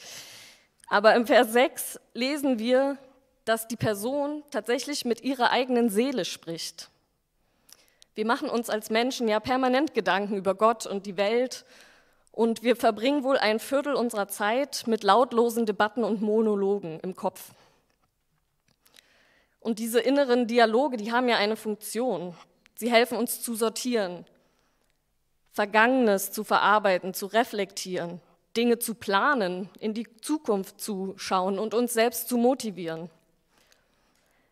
Aber 0.88 1.16
im 1.16 1.28
Vers 1.28 1.52
6 1.52 2.00
lesen 2.14 2.58
wir, 2.58 2.98
dass 3.44 3.68
die 3.68 3.76
Person 3.76 4.42
tatsächlich 4.52 5.04
mit 5.04 5.22
ihrer 5.22 5.52
eigenen 5.52 5.90
Seele 5.90 6.24
spricht. 6.24 6.90
Wir 8.16 8.26
machen 8.26 8.50
uns 8.50 8.70
als 8.70 8.90
Menschen 8.90 9.28
ja 9.28 9.42
permanent 9.42 9.94
Gedanken 9.94 10.38
über 10.38 10.56
Gott 10.56 10.86
und 10.86 11.06
die 11.06 11.18
Welt 11.18 11.66
Und 12.36 12.64
wir 12.64 12.76
verbringen 12.76 13.24
wohl 13.24 13.38
ein 13.38 13.60
Viertel 13.60 13.94
unserer 13.94 14.28
Zeit 14.28 14.86
mit 14.88 15.04
lautlosen 15.04 15.68
Debatten 15.68 16.04
und 16.04 16.22
Monologen 16.22 17.00
im 17.02 17.16
Kopf. 17.16 17.54
Und 19.64 19.80
diese 19.80 20.02
inneren 20.02 20.46
Dialoge, 20.46 20.98
die 20.98 21.14
haben 21.14 21.30
ja 21.30 21.38
eine 21.38 21.56
Funktion. 21.56 22.36
Sie 22.76 22.92
helfen 22.92 23.18
uns 23.18 23.42
zu 23.42 23.56
sortieren, 23.56 24.26
Vergangenes 25.52 26.34
zu 26.34 26.44
verarbeiten, 26.44 27.14
zu 27.14 27.28
reflektieren, 27.28 28.20
Dinge 28.58 28.78
zu 28.78 28.94
planen, 28.94 29.70
in 29.80 29.94
die 29.94 30.06
Zukunft 30.20 30.82
zu 30.82 31.14
schauen 31.16 31.60
und 31.60 31.74
uns 31.74 31.94
selbst 31.94 32.28
zu 32.28 32.36
motivieren. 32.36 33.10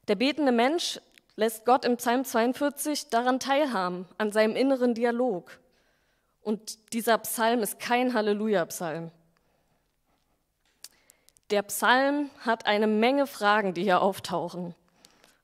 Der 0.08 0.16
betende 0.16 0.54
Mensch 0.54 1.02
lässt 1.36 1.66
Gott 1.66 1.84
im 1.84 1.98
Psalm 1.98 2.24
42 2.24 3.10
daran 3.10 3.42
teilhaben, 3.42 4.08
an 4.18 4.32
seinem 4.32 4.56
inneren 4.56 4.94
Dialog. 4.94 5.60
Und 6.42 6.94
dieser 6.94 7.18
Psalm 7.18 7.60
ist 7.60 7.80
kein 7.80 8.14
Halleluja-Psalm. 8.14 9.12
Der 11.50 11.64
Psalm 11.64 12.30
hat 12.40 12.66
eine 12.66 12.88
Menge 12.88 13.28
Fragen, 13.28 13.74
die 13.74 13.84
hier 13.84 14.02
auftauchen. 14.02 14.74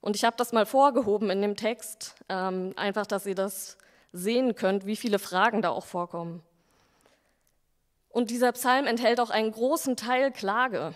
Und 0.01 0.15
ich 0.15 0.23
habe 0.23 0.37
das 0.37 0.53
mal 0.53 0.65
vorgehoben 0.65 1.29
in 1.29 1.41
dem 1.41 1.55
Text, 1.55 2.15
ähm, 2.29 2.73
einfach, 2.75 3.05
dass 3.05 3.25
ihr 3.25 3.35
das 3.35 3.77
sehen 4.13 4.55
könnt, 4.55 4.85
wie 4.85 4.95
viele 4.95 5.19
Fragen 5.19 5.61
da 5.61 5.69
auch 5.69 5.85
vorkommen. 5.85 6.43
Und 8.09 8.29
dieser 8.29 8.51
Psalm 8.53 8.87
enthält 8.87 9.19
auch 9.19 9.29
einen 9.29 9.51
großen 9.51 9.95
Teil 9.95 10.31
Klage. 10.31 10.95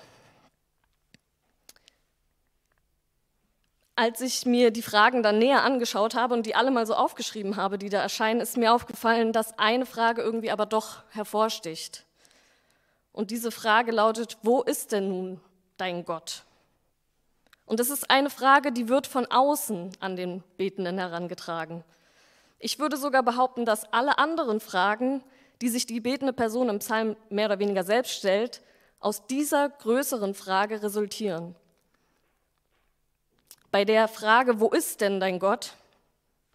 Als 3.96 4.22
ich 4.22 4.46
mir 4.46 4.72
die 4.72 4.81
Fragen 4.81 5.22
dann 5.22 5.38
näher 5.38 5.63
angeschaut 5.63 6.15
habe 6.15 6.34
und 6.34 6.46
die 6.46 6.55
alle 6.55 6.72
mal 6.72 6.88
so 6.88 6.96
aufgeschrieben 6.96 7.58
habe, 7.58 7.77
die 7.77 7.89
da 7.89 8.01
erscheinen, 8.01 8.41
ist 8.41 8.58
mir 8.58 8.74
aufgefallen, 8.74 9.34
dass 9.34 9.60
eine 9.60 9.86
Frage 9.86 10.22
irgendwie 10.22 10.50
aber 10.50 10.65
doch 10.65 11.03
hervorsticht. 11.10 12.05
Und 13.12 13.29
diese 13.29 13.51
Frage 13.51 13.91
lautet, 13.91 14.38
wo 14.41 14.63
ist 14.63 14.91
denn 14.91 15.10
nun 15.10 15.41
dein 15.77 16.05
Gott? 16.05 16.43
Und 17.65 17.79
das 17.79 17.89
ist 17.89 18.09
eine 18.09 18.29
Frage, 18.29 18.71
die 18.71 18.89
wird 18.89 19.07
von 19.07 19.25
außen 19.25 19.91
an 19.99 20.15
den 20.15 20.43
Betenden 20.57 20.97
herangetragen. 20.97 21.83
Ich 22.59 22.79
würde 22.79 22.97
sogar 22.97 23.23
behaupten, 23.23 23.65
dass 23.65 23.91
alle 23.93 24.17
anderen 24.17 24.59
Fragen, 24.59 25.23
die 25.61 25.69
sich 25.69 25.85
die 25.85 25.99
betende 25.99 26.33
Person 26.33 26.69
im 26.69 26.79
Psalm 26.79 27.15
mehr 27.29 27.47
oder 27.47 27.59
weniger 27.59 27.83
selbst 27.83 28.13
stellt, 28.13 28.61
aus 28.99 29.25
dieser 29.25 29.69
größeren 29.69 30.33
Frage 30.33 30.83
resultieren. 30.83 31.55
Bei 33.71 33.85
der 33.85 34.07
Frage, 34.07 34.59
wo 34.59 34.69
ist 34.69 35.01
denn 35.01 35.19
dein 35.19 35.39
Gott, 35.39 35.73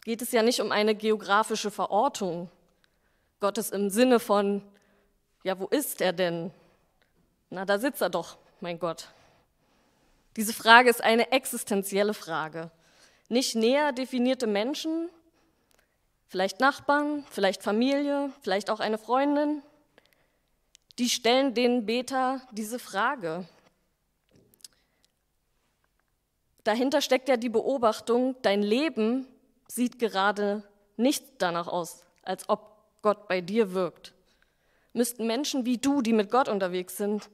geht 0.05 0.23
es 0.23 0.33
ja 0.33 0.43
nicht 0.43 0.61
um 0.61 0.71
eine 0.71 0.95
geografische 0.95 1.71
Verortung 1.71 2.51
Gottes 3.41 3.71
im 3.71 3.91
Sinne 3.91 4.21
von, 4.21 4.63
ja, 5.43 5.59
wo 5.59 5.67
ist 5.67 6.01
er 6.01 6.13
denn? 6.13 6.53
Na, 7.51 7.65
da 7.65 7.79
sitzt 7.79 8.03
er 8.03 8.11
doch, 8.11 8.37
mein 8.61 8.79
Gott. 8.79 9.09
Diese 10.37 10.53
Frage 10.53 10.91
ist 10.91 11.03
eine 11.03 11.33
existenzielle 11.33 12.15
Frage. 12.15 12.71
Nicht 13.29 13.57
näher 13.57 13.93
definierte 13.93 14.47
Menschen 14.47 15.09
vielleicht 16.29 16.61
Nachbarn, 16.61 17.25
vielleicht 17.31 17.63
Familie, 17.63 18.31
vielleicht 18.43 18.71
auch 18.71 18.81
eine 18.81 18.99
Freundin, 18.99 19.63
die 20.99 21.09
stellen 21.09 21.55
den 21.55 21.87
Beter 21.87 22.41
diese 22.53 22.79
Frage. 22.79 23.47
Dahinter 26.65 27.01
steckt 27.01 27.29
ja 27.29 27.37
die 27.37 27.49
Beobachtung, 27.49 28.35
dein 28.43 28.63
Leben 28.63 29.27
sieht 29.69 29.99
gerade 29.99 30.65
nicht 30.97 31.25
danach 31.39 31.69
aus, 31.69 32.05
als 32.23 32.49
ob 32.49 32.77
Gott 33.03 33.29
bei 33.29 33.41
dir 33.41 33.73
wirkt. 33.73 34.15
Müssten 34.93 35.27
Menschen 35.27 35.65
wie 35.65 35.79
du, 35.79 36.03
die 36.03 36.13
mit 36.13 36.31
Gott 36.31 36.49
unterwegs 36.49 36.97
sind, 36.97 37.31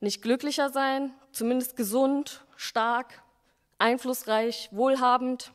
nicht 0.00 0.22
glücklicher 0.22 0.68
sein, 0.68 1.12
zumindest 1.36 1.76
gesund, 1.76 2.44
stark, 2.56 3.22
einflussreich, 3.78 4.70
wohlhabend? 4.72 5.52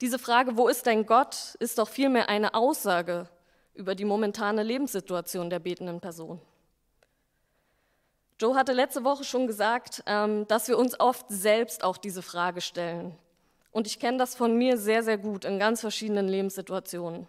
Diese 0.00 0.18
Frage, 0.18 0.56
wo 0.56 0.68
ist 0.68 0.86
dein 0.86 1.04
Gott, 1.04 1.54
ist 1.58 1.78
doch 1.78 1.88
vielmehr 1.88 2.28
eine 2.28 2.54
Aussage 2.54 3.28
über 3.74 3.94
die 3.94 4.06
momentane 4.06 4.62
Lebenssituation 4.62 5.50
der 5.50 5.58
betenden 5.58 6.00
Person. 6.00 6.40
Joe 8.40 8.56
hatte 8.56 8.72
letzte 8.72 9.04
Woche 9.04 9.24
schon 9.24 9.46
gesagt, 9.46 10.02
ähm, 10.06 10.46
dass 10.48 10.68
wir 10.68 10.78
uns 10.78 10.98
oft 10.98 11.26
selbst 11.28 11.84
auch 11.84 11.98
diese 11.98 12.22
Frage 12.22 12.60
stellen. 12.60 13.16
Und 13.70 13.86
ich 13.86 13.98
kenne 13.98 14.16
das 14.16 14.34
von 14.34 14.56
mir 14.56 14.78
sehr, 14.78 15.02
sehr 15.02 15.18
gut 15.18 15.44
in 15.44 15.58
ganz 15.58 15.80
verschiedenen 15.80 16.26
Lebenssituationen. 16.26 17.26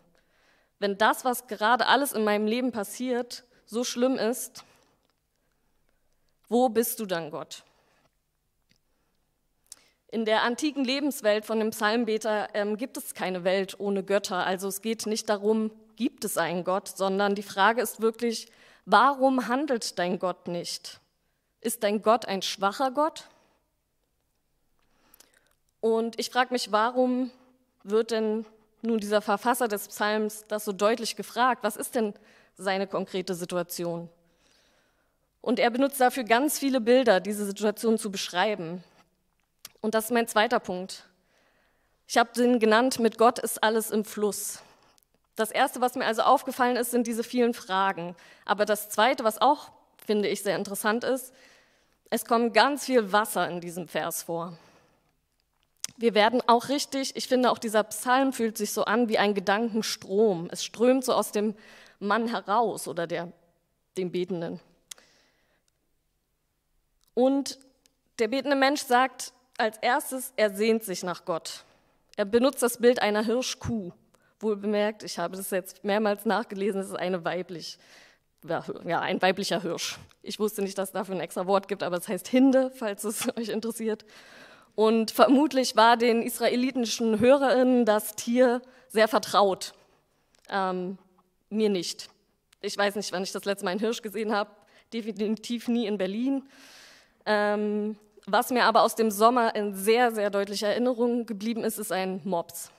Wenn 0.78 0.98
das, 0.98 1.26
was 1.26 1.48
gerade 1.48 1.88
alles 1.88 2.14
in 2.14 2.24
meinem 2.24 2.48
Leben 2.48 2.72
passiert, 2.72 3.44
so 3.66 3.84
schlimm 3.84 4.16
ist, 4.16 4.64
wo 6.50 6.68
bist 6.70 7.00
du 7.00 7.06
dann, 7.06 7.30
Gott? 7.30 7.64
In 10.12 10.26
der 10.26 10.42
antiken 10.42 10.84
Lebenswelt 10.84 11.46
von 11.46 11.60
dem 11.60 11.70
Psalmbeter 11.70 12.50
ähm, 12.56 12.78
gibt 12.78 12.98
es 12.98 13.14
keine 13.14 13.44
Welt 13.44 13.80
ohne 13.80 14.04
Götter. 14.04 14.44
Also 14.44 14.68
es 14.68 14.82
geht 14.82 15.06
nicht 15.06 15.30
darum, 15.30 15.70
gibt 15.96 16.26
es 16.26 16.38
einen 16.38 16.64
Gott, 16.64 16.88
sondern 16.88 17.36
die 17.36 17.44
Frage 17.44 17.82
ist 17.82 18.02
wirklich, 18.02 18.52
warum 18.86 19.48
handelt 19.48 20.00
dein 20.00 20.18
Gott 20.18 20.48
nicht? 20.48 21.00
Ist 21.62 21.84
dein 21.84 22.02
Gott 22.02 22.26
ein 22.26 22.42
schwacher 22.42 22.90
Gott? 22.90 23.26
Und 25.80 26.20
ich 26.20 26.32
frage 26.32 26.54
mich, 26.54 26.72
warum 26.72 27.30
wird 27.84 28.12
denn 28.12 28.46
nun 28.82 29.00
dieser 29.00 29.22
Verfasser 29.22 29.68
des 29.68 29.90
Psalms 29.90 30.46
das 30.48 30.66
so 30.66 30.72
deutlich 30.72 31.16
gefragt? 31.16 31.64
Was 31.64 31.78
ist 31.78 31.94
denn 31.94 32.14
seine 32.58 32.88
konkrete 32.88 33.36
Situation? 33.36 34.10
Und 35.42 35.60
er 35.60 35.70
benutzt 35.70 36.02
dafür 36.02 36.24
ganz 36.24 36.60
viele 36.60 36.82
Bilder, 36.82 37.20
diese 37.20 37.46
Situation 37.46 37.98
zu 37.98 38.12
beschreiben. 38.12 38.84
Und 39.82 39.96
das 39.96 40.06
ist 40.06 40.12
mein 40.12 40.28
zweiter 40.28 40.60
Punkt. 40.60 41.06
Ich 42.08 42.18
habe 42.18 42.32
den 42.36 42.60
genannt, 42.60 43.00
mit 43.00 43.18
Gott 43.18 43.40
ist 43.40 43.64
alles 43.64 43.92
im 43.92 44.04
Fluss. 44.04 44.62
Das 45.36 45.52
Erste, 45.52 45.80
was 45.80 45.96
mir 45.96 46.06
also 46.06 46.24
aufgefallen 46.24 46.76
ist, 46.76 46.92
sind 46.92 47.08
diese 47.08 47.24
vielen 47.24 47.54
Fragen. 47.54 48.16
Aber 48.46 48.66
das 48.66 48.90
Zweite, 48.90 49.24
was 49.24 49.40
auch, 49.40 49.72
finde 50.06 50.28
ich, 50.28 50.42
sehr 50.42 50.58
interessant 50.58 51.04
ist, 51.04 51.34
es 52.10 52.26
kommt 52.26 52.54
ganz 52.54 52.86
viel 52.86 53.12
Wasser 53.14 53.48
in 53.48 53.62
diesem 53.62 53.88
Vers 53.88 54.24
vor. 54.24 54.58
Wir 55.98 56.14
werden 56.14 56.42
auch 56.48 56.70
richtig, 56.70 57.16
ich 57.16 57.28
finde 57.28 57.52
auch 57.52 57.58
dieser 57.58 57.84
Psalm 57.84 58.34
fühlt 58.34 58.58
sich 58.58 58.72
so 58.72 58.86
an 58.86 59.08
wie 59.10 59.18
ein 59.18 59.34
Gedankenstrom. 59.34 60.48
Es 60.52 60.64
strömt 60.64 61.06
so 61.06 61.14
aus 61.14 61.32
dem 61.32 61.56
Mann 62.00 62.28
heraus 62.28 62.88
oder 62.88 63.06
der, 63.06 63.32
dem 63.98 64.12
Betenden. 64.12 64.60
Und 67.14 67.60
der 68.20 68.28
betende 68.28 68.56
Mensch 68.56 68.82
sagt, 68.82 69.34
als 69.58 69.78
erstes, 69.78 70.34
er 70.36 70.52
sehnt 70.52 70.84
sich 70.84 71.04
nach 71.04 71.26
Gott. 71.26 71.66
Er 72.16 72.26
benutzt 72.26 72.62
das 72.64 72.78
Bild 72.78 73.02
einer 73.02 73.24
Hirschkuh. 73.24 73.92
Wohl 74.40 74.56
bemerkt, 74.56 75.04
ich 75.04 75.20
habe 75.20 75.36
das 75.36 75.52
jetzt 75.52 75.84
mehrmals 75.84 76.26
nachgelesen, 76.26 76.80
es 76.80 76.88
ist 76.88 76.96
eine 76.96 77.26
weiblich, 77.26 77.78
ja, 78.86 79.02
ein 79.02 79.22
weiblicher 79.22 79.62
Hirsch. 79.62 80.00
Ich 80.22 80.40
wusste 80.40 80.62
nicht, 80.62 80.78
dass 80.78 80.90
es 80.90 80.94
dafür 80.94 81.16
ein 81.16 81.22
extra 81.22 81.46
Wort 81.46 81.68
gibt, 81.68 81.84
aber 81.84 81.98
es 81.98 82.08
heißt 82.08 82.28
Hinde, 82.28 82.72
falls 82.76 83.04
es 83.04 83.28
euch 83.38 83.50
interessiert. 83.50 84.06
Und 84.76 85.12
vermutlich 85.12 85.76
war 85.76 85.98
den 85.98 86.22
israelitischen 86.22 87.20
Hörerinnen 87.20 87.86
das 87.86 88.16
Tier 88.16 88.62
sehr 88.88 89.10
vertraut. 89.10 89.74
Ähm, 90.50 90.98
mir 91.50 91.70
nicht. 91.70 92.10
Ich 92.62 92.78
weiß 92.78 92.96
nicht, 92.96 93.12
wann 93.12 93.24
ich 93.24 93.32
das 93.32 93.46
letzte 93.46 93.66
Mal 93.66 93.72
einen 93.72 93.80
Hirsch 93.80 94.02
gesehen 94.02 94.34
habe. 94.34 94.52
Definitiv 94.94 95.68
nie 95.68 95.86
in 95.86 95.98
Berlin. 95.98 96.44
Ähm, 97.32 97.96
was 98.26 98.50
mir 98.50 98.64
aber 98.64 98.82
aus 98.82 98.96
dem 98.96 99.12
Sommer 99.12 99.56
in 99.56 99.76
sehr, 99.76 100.12
sehr 100.12 100.32
deutlicher 100.32 100.70
Erinnerung 100.70 101.28
geblieben 101.28 101.64
ist, 101.64 101.78
ist 101.78 101.92
ein 101.92 102.22
Mops. 102.24 102.72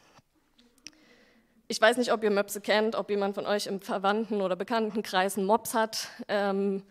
Ich 1.68 1.80
weiß 1.80 1.98
nicht, 1.98 2.12
ob 2.12 2.24
ihr 2.24 2.32
Möpse 2.32 2.60
kennt, 2.60 2.96
ob 2.96 3.10
jemand 3.10 3.36
von 3.36 3.46
euch 3.46 3.68
im 3.68 3.80
Verwandten- 3.80 4.42
oder 4.42 4.56
Bekanntenkreis 4.56 5.38
einen 5.38 5.46
Mops 5.46 5.72
hat. 5.72 6.08
Ähm, 6.26 6.82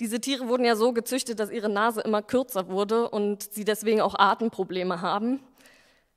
diese 0.00 0.22
Tiere 0.22 0.48
wurden 0.48 0.64
ja 0.64 0.74
so 0.74 0.94
gezüchtet, 0.94 1.38
dass 1.38 1.50
ihre 1.50 1.68
Nase 1.68 2.00
immer 2.00 2.22
kürzer 2.22 2.70
wurde 2.70 3.10
und 3.10 3.42
sie 3.52 3.66
deswegen 3.66 4.00
auch 4.00 4.14
Atemprobleme 4.18 5.02
haben. 5.02 5.40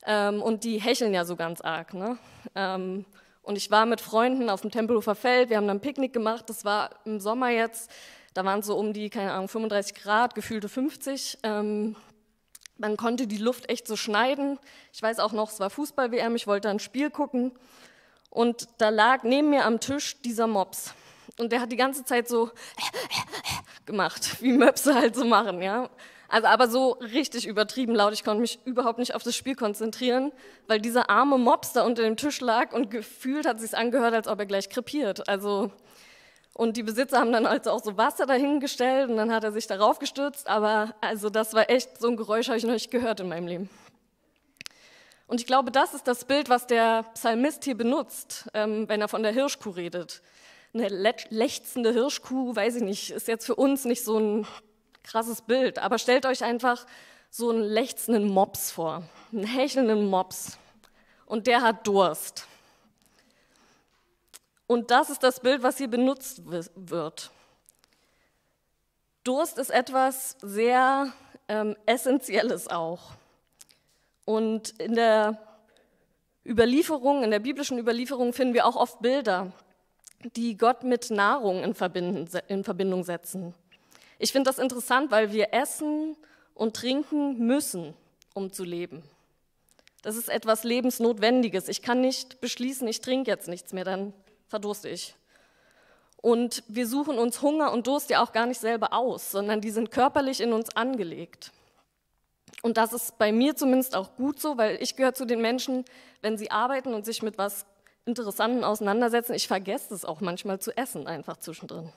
Ähm, 0.05 0.41
und 0.41 0.63
die 0.63 0.79
hecheln 0.79 1.13
ja 1.13 1.25
so 1.25 1.35
ganz 1.35 1.59
arg. 1.59 1.93
Ne? 1.93 2.17
Ähm, 2.55 3.05
und 3.41 3.57
ich 3.57 3.69
war 3.69 3.85
mit 3.85 3.99
Freunden 3.99 4.49
auf 4.49 4.61
dem 4.61 4.71
Tempelhofer 4.71 5.15
Feld, 5.15 5.49
wir 5.49 5.57
haben 5.57 5.67
dann 5.67 5.77
ein 5.77 5.81
Picknick 5.81 6.13
gemacht, 6.13 6.45
das 6.47 6.63
war 6.63 6.91
im 7.03 7.19
Sommer 7.19 7.49
jetzt. 7.49 7.91
Da 8.33 8.43
waren 8.45 8.59
es 8.59 8.65
so 8.65 8.77
um 8.77 8.93
die, 8.93 9.09
keine 9.09 9.33
Ahnung, 9.33 9.47
35 9.47 9.95
Grad, 9.95 10.35
gefühlte 10.35 10.69
50. 10.69 11.39
Ähm, 11.43 11.95
man 12.77 12.97
konnte 12.97 13.27
die 13.27 13.37
Luft 13.37 13.69
echt 13.69 13.87
so 13.87 13.95
schneiden. 13.95 14.59
Ich 14.91 15.01
weiß 15.01 15.19
auch 15.19 15.31
noch, 15.31 15.51
es 15.51 15.59
war 15.59 15.69
Fußball-WM, 15.69 16.35
ich 16.35 16.47
wollte 16.47 16.69
ein 16.69 16.79
Spiel 16.79 17.11
gucken. 17.11 17.51
Und 18.29 18.67
da 18.79 18.89
lag 18.89 19.23
neben 19.23 19.51
mir 19.51 19.65
am 19.65 19.79
Tisch 19.79 20.19
dieser 20.21 20.47
Mops. 20.47 20.93
Und 21.39 21.51
der 21.51 21.61
hat 21.61 21.71
die 21.71 21.77
ganze 21.77 22.03
Zeit 22.03 22.27
so 22.27 22.49
gemacht, 23.85 24.41
wie 24.41 24.53
Möpse 24.53 24.95
halt 24.95 25.15
so 25.15 25.25
machen, 25.25 25.61
ja. 25.61 25.89
Also 26.29 26.47
aber 26.47 26.67
so 26.67 26.93
richtig 26.93 27.45
übertrieben 27.45 27.93
laut. 27.93 28.13
Ich 28.13 28.23
konnte 28.23 28.41
mich 28.41 28.57
überhaupt 28.65 28.97
nicht 28.97 29.13
auf 29.13 29.21
das 29.21 29.35
Spiel 29.35 29.55
konzentrieren, 29.55 30.31
weil 30.65 30.81
dieser 30.81 31.11
arme 31.11 31.37
Mops 31.37 31.73
da 31.73 31.83
unter 31.83 32.01
dem 32.01 32.17
Tisch 32.17 32.41
lag 32.41 32.73
und 32.73 32.89
gefühlt 32.89 33.45
hat 33.45 33.57
es 33.57 33.61
sich 33.69 33.77
angehört, 33.77 34.15
als 34.15 34.27
ob 34.27 34.39
er 34.39 34.47
gleich 34.47 34.69
krepiert. 34.69 35.29
Also 35.29 35.71
Und 36.53 36.77
die 36.77 36.83
Besitzer 36.83 37.19
haben 37.19 37.31
dann 37.31 37.47
also 37.47 37.71
auch 37.71 37.83
so 37.83 37.97
Wasser 37.97 38.27
dahingestellt 38.27 39.09
und 39.09 39.17
dann 39.17 39.31
hat 39.31 39.43
er 39.43 39.51
sich 39.51 39.65
darauf 39.65 39.97
gestürzt. 39.97 40.47
Aber 40.47 40.93
also 41.01 41.29
das 41.29 41.53
war 41.53 41.69
echt, 41.69 41.99
so 41.99 42.07
ein 42.09 42.17
Geräusch 42.17 42.47
habe 42.47 42.57
ich 42.57 42.63
noch 42.63 42.73
nicht 42.73 42.91
gehört 42.91 43.19
in 43.19 43.27
meinem 43.27 43.47
Leben. 43.47 43.69
Und 45.25 45.41
ich 45.41 45.47
glaube, 45.47 45.71
das 45.71 45.95
ist 45.95 46.07
das 46.07 46.25
Bild, 46.25 46.49
was 46.49 46.67
der 46.67 47.03
Psalmist 47.15 47.63
hier 47.63 47.75
benutzt, 47.75 48.49
ähm, 48.53 48.87
wenn 48.87 49.01
er 49.01 49.07
von 49.07 49.23
der 49.23 49.31
Hirschkuh 49.31 49.71
redet. 49.71 50.21
Eine 50.75 50.89
lechzende 51.29 51.91
Hirschkuh, 51.91 52.55
weiß 52.55 52.75
ich 52.75 52.83
nicht, 52.83 53.09
ist 53.09 53.27
jetzt 53.27 53.45
für 53.45 53.55
uns 53.55 53.85
nicht 53.85 54.03
so 54.03 54.19
ein 54.19 54.47
krasses 55.03 55.41
Bild. 55.41 55.79
Aber 55.79 55.97
stellt 55.97 56.25
euch 56.27 56.43
einfach 56.43 56.85
so 57.31 57.49
einen 57.49 57.63
lechzenden 57.63 58.27
Mops 58.27 58.69
vor, 58.69 59.03
einen 59.31 59.45
hechelnden 59.45 60.05
Mops. 60.05 60.59
Und 61.25 61.47
der 61.47 61.61
hat 61.61 61.87
Durst. 61.87 62.47
Und 64.73 64.89
das 64.89 65.11
ist 65.11 65.21
das 65.21 65.39
Bild, 65.39 65.61
was 65.61 65.77
hier 65.77 65.87
benutzt 65.87 66.41
wird. 66.47 67.29
Durst 69.23 69.59
ist 69.59 69.69
etwas 69.69 70.35
sehr 70.41 71.13
ähm, 71.47 71.75
Essentielles 71.85 72.67
auch. 72.67 73.11
Und 74.25 74.69
in 74.79 74.95
der 74.95 75.37
Überlieferung, 76.43 77.23
in 77.23 77.29
der 77.29 77.37
biblischen 77.37 77.77
Überlieferung 77.77 78.33
finden 78.33 78.55
wir 78.55 78.65
auch 78.65 78.75
oft 78.75 78.99
Bilder, 78.99 79.51
die 80.35 80.57
Gott 80.57 80.83
mit 80.83 81.11
Nahrung 81.11 81.61
in 81.61 81.75
Verbindung 81.75 83.03
setzen. 83.03 83.53
Ich 84.17 84.31
finde 84.31 84.49
das 84.49 84.57
interessant, 84.57 85.11
weil 85.11 85.31
wir 85.31 85.53
essen 85.53 86.17
und 86.55 86.75
trinken 86.75 87.45
müssen, 87.45 87.93
um 88.33 88.51
zu 88.51 88.63
leben. 88.63 89.03
Das 90.01 90.15
ist 90.15 90.29
etwas 90.29 90.63
Lebensnotwendiges. 90.63 91.67
Ich 91.67 91.83
kann 91.83 92.01
nicht 92.01 92.41
beschließen, 92.41 92.87
ich 92.87 93.01
trinke 93.01 93.29
jetzt 93.29 93.47
nichts 93.47 93.71
mehr, 93.71 93.85
dann 93.85 94.13
verdurste 94.53 94.87
ich. 94.87 95.15
Und 96.17 96.63
wir 96.67 96.85
suchen 96.85 97.17
uns 97.17 97.41
Hunger 97.41 97.71
und 97.71 97.87
Durst 97.87 98.11
ja 98.11 98.21
auch 98.23 98.33
gar 98.33 98.45
nicht 98.45 98.59
selber 98.59 98.93
aus, 98.93 99.31
sondern 99.31 99.61
die 99.61 99.71
sind 99.71 99.89
körperlich 99.89 100.41
in 100.41 100.53
uns 100.53 100.75
angelegt. 100.75 101.51
Und 102.61 102.77
das 102.77 102.93
ist 102.93 103.17
bei 103.17 103.31
mir 103.31 103.55
zumindest 103.55 103.95
auch 103.95 104.15
gut 104.15 104.39
so, 104.39 104.55
weil 104.55 104.77
ich 104.79 104.95
gehöre 104.95 105.15
zu 105.15 105.25
den 105.25 105.41
Menschen, 105.41 105.85
wenn 106.21 106.37
sie 106.37 106.51
arbeiten 106.51 106.93
und 106.93 107.03
sich 107.03 107.23
mit 107.23 107.39
was 107.39 107.65
Interessanten 108.05 108.63
auseinandersetzen, 108.63 109.33
ich 109.33 109.47
vergesse 109.47 109.91
es 109.95 110.05
auch 110.05 110.21
manchmal 110.21 110.59
zu 110.59 110.77
essen, 110.77 111.07
einfach 111.07 111.37
zwischendrin. 111.37 111.91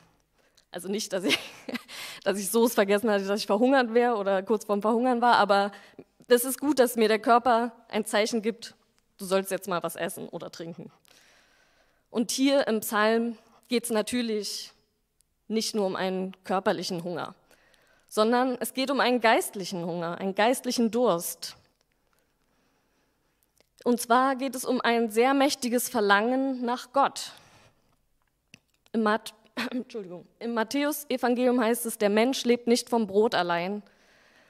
Also 0.70 0.88
nicht, 0.88 1.12
dass 1.12 1.24
ich, 1.24 1.38
dass 2.24 2.38
ich 2.38 2.50
so 2.50 2.64
es 2.64 2.72
vergessen 2.72 3.10
hatte, 3.10 3.26
dass 3.26 3.40
ich 3.40 3.46
verhungert 3.46 3.92
wäre 3.92 4.16
oder 4.16 4.42
kurz 4.42 4.64
vorm 4.64 4.80
Verhungern 4.80 5.20
war, 5.20 5.36
aber 5.36 5.72
es 6.26 6.46
ist 6.46 6.58
gut, 6.58 6.78
dass 6.78 6.96
mir 6.96 7.08
der 7.08 7.18
Körper 7.18 7.72
ein 7.88 8.06
Zeichen 8.06 8.40
gibt, 8.40 8.74
du 9.18 9.26
sollst 9.26 9.50
jetzt 9.50 9.68
mal 9.68 9.82
was 9.82 9.94
essen 9.94 10.26
oder 10.30 10.50
trinken. 10.50 10.90
Und 12.10 12.30
hier 12.30 12.66
im 12.66 12.80
Psalm 12.80 13.36
geht 13.68 13.84
es 13.84 13.90
natürlich 13.90 14.72
nicht 15.48 15.74
nur 15.74 15.86
um 15.86 15.96
einen 15.96 16.32
körperlichen 16.44 17.04
Hunger, 17.04 17.34
sondern 18.08 18.56
es 18.60 18.74
geht 18.74 18.90
um 18.90 19.00
einen 19.00 19.20
geistlichen 19.20 19.84
Hunger, 19.84 20.18
einen 20.18 20.34
geistlichen 20.34 20.90
Durst. 20.90 21.56
Und 23.84 24.00
zwar 24.00 24.36
geht 24.36 24.54
es 24.54 24.64
um 24.64 24.80
ein 24.80 25.10
sehr 25.10 25.34
mächtiges 25.34 25.88
Verlangen 25.88 26.64
nach 26.64 26.92
Gott. 26.92 27.32
Im, 28.92 29.02
Mat 29.02 29.34
Im 30.38 30.54
Matthäus-Evangelium 30.54 31.60
heißt 31.60 31.86
es, 31.86 31.98
der 31.98 32.10
Mensch 32.10 32.44
lebt 32.44 32.66
nicht 32.66 32.90
vom 32.90 33.06
Brot 33.06 33.34
allein, 33.34 33.82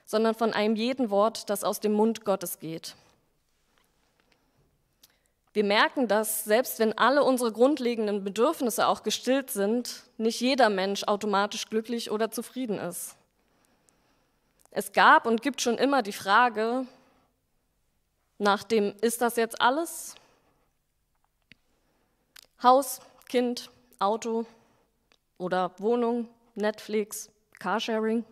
sondern 0.05 0.35
von 0.35 0.53
einem 0.53 0.77
jeden 0.77 1.11
Wort, 1.11 1.51
das 1.51 1.65
aus 1.65 1.81
dem 1.81 1.93
Mund 1.93 2.25
Gottes 2.25 2.59
geht. 2.59 2.97
Wir 5.57 5.65
merken, 5.65 6.07
dass 6.07 6.45
selbst 6.45 6.79
wenn 6.81 6.99
alle 6.99 7.25
unsere 7.25 7.51
grundlegenden 7.51 8.23
Bedürfnisse 8.23 8.87
auch 8.87 9.03
gestillt 9.03 9.51
sind, 9.51 10.03
nicht 10.19 10.39
jeder 10.39 10.69
Mensch 10.69 11.05
automatisch 11.05 11.71
glücklich 11.71 12.11
oder 12.11 12.31
zufrieden 12.31 12.79
ist. 12.79 13.17
Es 14.71 14.93
gab 14.93 15.25
und 15.25 15.41
gibt 15.41 15.63
schon 15.63 15.79
immer 15.79 16.03
die 16.03 16.13
Frage 16.13 16.87
nach 18.37 18.65
dem, 18.65 18.95
ist 19.01 19.23
das 19.23 19.37
jetzt 19.37 19.59
alles? 19.63 20.15
Haus, 22.63 23.01
Kind, 23.27 23.71
Auto 23.99 24.45
oder 25.39 25.71
Wohnung, 25.79 26.29
Netflix, 26.55 27.31
Carsharing? 27.59 28.27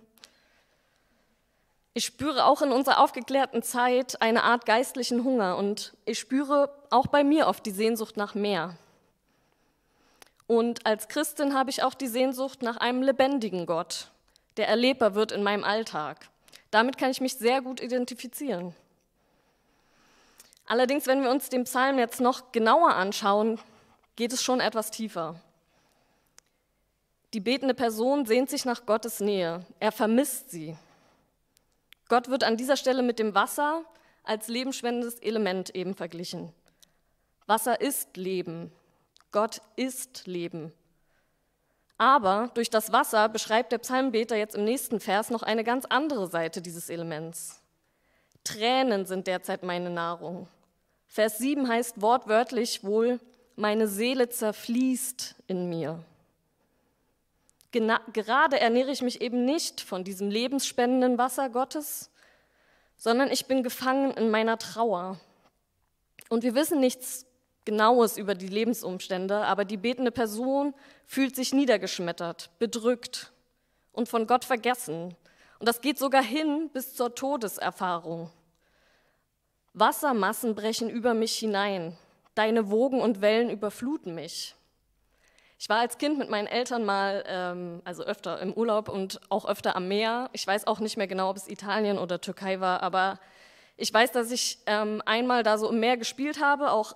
Ich 1.96 2.04
spüre 2.04 2.46
auch 2.46 2.60
in 2.60 2.72
unserer 2.72 3.00
aufgeklärten 3.00 3.62
Zeit 3.62 4.20
eine 4.20 4.42
Art 4.42 4.66
geistlichen 4.66 5.22
Hunger 5.22 5.56
und 5.56 5.94
ich 6.04 6.18
spüre 6.18 6.74
auch 6.90 7.06
bei 7.06 7.22
mir 7.22 7.46
oft 7.46 7.64
die 7.64 7.70
Sehnsucht 7.70 8.16
nach 8.16 8.34
mehr. 8.34 8.76
Und 10.48 10.84
als 10.86 11.06
Christin 11.06 11.54
habe 11.54 11.70
ich 11.70 11.84
auch 11.84 11.94
die 11.94 12.08
Sehnsucht 12.08 12.62
nach 12.62 12.78
einem 12.78 13.02
lebendigen 13.02 13.64
Gott, 13.64 14.10
der 14.56 14.66
erlebbar 14.66 15.14
wird 15.14 15.30
in 15.30 15.44
meinem 15.44 15.62
Alltag. 15.62 16.28
Damit 16.72 16.98
kann 16.98 17.12
ich 17.12 17.20
mich 17.20 17.36
sehr 17.36 17.62
gut 17.62 17.80
identifizieren. 17.80 18.74
Allerdings, 20.66 21.06
wenn 21.06 21.22
wir 21.22 21.30
uns 21.30 21.48
den 21.48 21.62
Psalm 21.62 22.00
jetzt 22.00 22.20
noch 22.20 22.50
genauer 22.50 22.94
anschauen, 22.94 23.60
geht 24.16 24.32
es 24.32 24.42
schon 24.42 24.58
etwas 24.58 24.90
tiefer. 24.90 25.36
Die 27.34 27.40
betende 27.40 27.74
Person 27.74 28.26
sehnt 28.26 28.50
sich 28.50 28.64
nach 28.64 28.84
Gottes 28.84 29.20
Nähe. 29.20 29.64
Er 29.78 29.92
vermisst 29.92 30.50
sie. 30.50 30.76
Gott 32.08 32.28
wird 32.28 32.44
an 32.44 32.56
dieser 32.56 32.76
Stelle 32.76 33.02
mit 33.02 33.18
dem 33.18 33.34
Wasser 33.34 33.84
als 34.22 34.48
lebensspendendes 34.48 35.18
Element 35.20 35.74
eben 35.74 35.94
verglichen. 35.94 36.52
Wasser 37.46 37.80
ist 37.80 38.16
Leben. 38.16 38.72
Gott 39.32 39.60
ist 39.76 40.26
Leben. 40.26 40.72
Aber 41.98 42.50
durch 42.54 42.70
das 42.70 42.92
Wasser 42.92 43.28
beschreibt 43.28 43.72
der 43.72 43.78
Psalmbeter 43.78 44.36
jetzt 44.36 44.56
im 44.56 44.64
nächsten 44.64 45.00
Vers 45.00 45.30
noch 45.30 45.42
eine 45.42 45.64
ganz 45.64 45.84
andere 45.84 46.26
Seite 46.26 46.60
dieses 46.60 46.90
Elements. 46.90 47.60
Tränen 48.42 49.06
sind 49.06 49.26
derzeit 49.26 49.62
meine 49.62 49.90
Nahrung. 49.90 50.48
Vers 51.06 51.38
7 51.38 51.68
heißt 51.68 52.00
wortwörtlich 52.02 52.82
wohl, 52.84 53.20
meine 53.56 53.86
Seele 53.86 54.28
zerfließt 54.28 55.36
in 55.46 55.68
mir. 55.68 56.04
Gerade 58.12 58.60
ernähre 58.60 58.90
ich 58.90 59.02
mich 59.02 59.20
eben 59.20 59.44
nicht 59.44 59.80
von 59.80 60.04
diesem 60.04 60.30
lebensspendenden 60.30 61.18
Wasser 61.18 61.50
Gottes, 61.50 62.10
sondern 62.96 63.30
ich 63.30 63.46
bin 63.46 63.62
gefangen 63.62 64.12
in 64.12 64.30
meiner 64.30 64.58
Trauer. 64.58 65.18
Und 66.28 66.42
wir 66.42 66.54
wissen 66.54 66.80
nichts 66.80 67.26
Genaues 67.64 68.18
über 68.18 68.34
die 68.34 68.48
Lebensumstände, 68.48 69.36
aber 69.36 69.64
die 69.64 69.78
betende 69.78 70.10
Person 70.10 70.74
fühlt 71.06 71.34
sich 71.34 71.54
niedergeschmettert, 71.54 72.50
bedrückt 72.58 73.32
und 73.92 74.08
von 74.08 74.26
Gott 74.26 74.44
vergessen. 74.44 75.16
Und 75.58 75.68
das 75.68 75.80
geht 75.80 75.98
sogar 75.98 76.22
hin 76.22 76.68
bis 76.72 76.94
zur 76.94 77.14
Todeserfahrung. 77.14 78.30
Wassermassen 79.72 80.54
brechen 80.54 80.90
über 80.90 81.14
mich 81.14 81.36
hinein, 81.36 81.96
deine 82.34 82.70
Wogen 82.70 83.00
und 83.00 83.22
Wellen 83.22 83.48
überfluten 83.48 84.14
mich. 84.14 84.54
Ich 85.64 85.70
war 85.70 85.78
als 85.78 85.96
Kind 85.96 86.18
mit 86.18 86.28
meinen 86.28 86.46
Eltern 86.46 86.84
mal, 86.84 87.24
ähm, 87.26 87.80
also 87.86 88.04
öfter 88.04 88.38
im 88.40 88.52
Urlaub 88.52 88.90
und 88.90 89.18
auch 89.30 89.46
öfter 89.46 89.76
am 89.76 89.88
Meer. 89.88 90.28
Ich 90.34 90.46
weiß 90.46 90.66
auch 90.66 90.78
nicht 90.78 90.98
mehr 90.98 91.06
genau, 91.06 91.30
ob 91.30 91.38
es 91.38 91.48
Italien 91.48 91.96
oder 91.96 92.20
Türkei 92.20 92.60
war, 92.60 92.82
aber 92.82 93.18
ich 93.78 93.90
weiß, 93.90 94.12
dass 94.12 94.30
ich 94.30 94.58
ähm, 94.66 95.00
einmal 95.06 95.42
da 95.42 95.56
so 95.56 95.70
im 95.70 95.80
Meer 95.80 95.96
gespielt 95.96 96.38
habe, 96.42 96.70
auch 96.70 96.94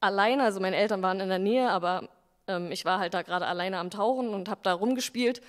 alleine. 0.00 0.42
Also 0.42 0.60
meine 0.60 0.76
Eltern 0.76 1.00
waren 1.00 1.18
in 1.18 1.30
der 1.30 1.38
Nähe, 1.38 1.70
aber 1.70 2.10
ähm, 2.46 2.70
ich 2.70 2.84
war 2.84 2.98
halt 2.98 3.14
da 3.14 3.22
gerade 3.22 3.46
alleine 3.46 3.78
am 3.78 3.88
Tauchen 3.88 4.34
und 4.34 4.50
habe 4.50 4.60
da 4.64 4.74
rumgespielt. 4.74 5.40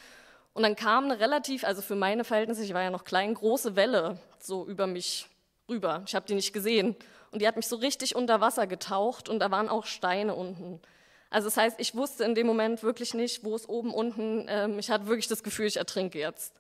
Und 0.54 0.64
dann 0.64 0.78
kam 0.78 1.04
eine 1.04 1.20
relativ, 1.20 1.66
also 1.66 1.82
für 1.82 1.96
meine 1.96 2.24
Verhältnisse, 2.24 2.64
ich 2.64 2.74
war 2.74 2.84
ja 2.84 2.90
noch 2.90 3.04
klein, 3.04 3.34
große 3.34 3.76
Welle 3.76 4.18
so 4.40 4.66
über 4.66 4.88
mich 4.88 5.28
rüber. 5.68 6.04
Ich 6.08 6.16
habe 6.16 6.26
die 6.26 6.36
nicht 6.36 6.54
gesehen. 6.54 6.96
Und 7.32 7.42
die 7.42 7.50
hat 7.50 7.58
mich 7.58 7.68
so 7.68 7.76
richtig 7.76 8.16
unter 8.16 8.40
Wasser 8.40 8.66
getaucht 8.66 9.28
und 9.28 9.40
da 9.40 9.52
waren 9.52 9.68
auch 9.68 9.86
Steine 9.86 10.36
unten. 10.36 10.80
Also 11.32 11.48
das 11.48 11.56
heißt, 11.56 11.80
ich 11.80 11.96
wusste 11.96 12.26
in 12.26 12.36
dem 12.36 12.46
Moment 12.46 12.84
wirklich 12.84 13.14
nicht, 13.14 13.46
wo 13.46 13.56
es 13.56 13.68
oben, 13.68 13.94
unten, 13.94 14.46
ähm, 14.50 14.78
ich 14.78 14.92
hatte 14.92 15.08
wirklich 15.08 15.30
das 15.30 15.44
Gefühl, 15.44 15.66
ich 15.66 15.78
ertrinke 15.78 16.20
jetzt. 16.20 16.60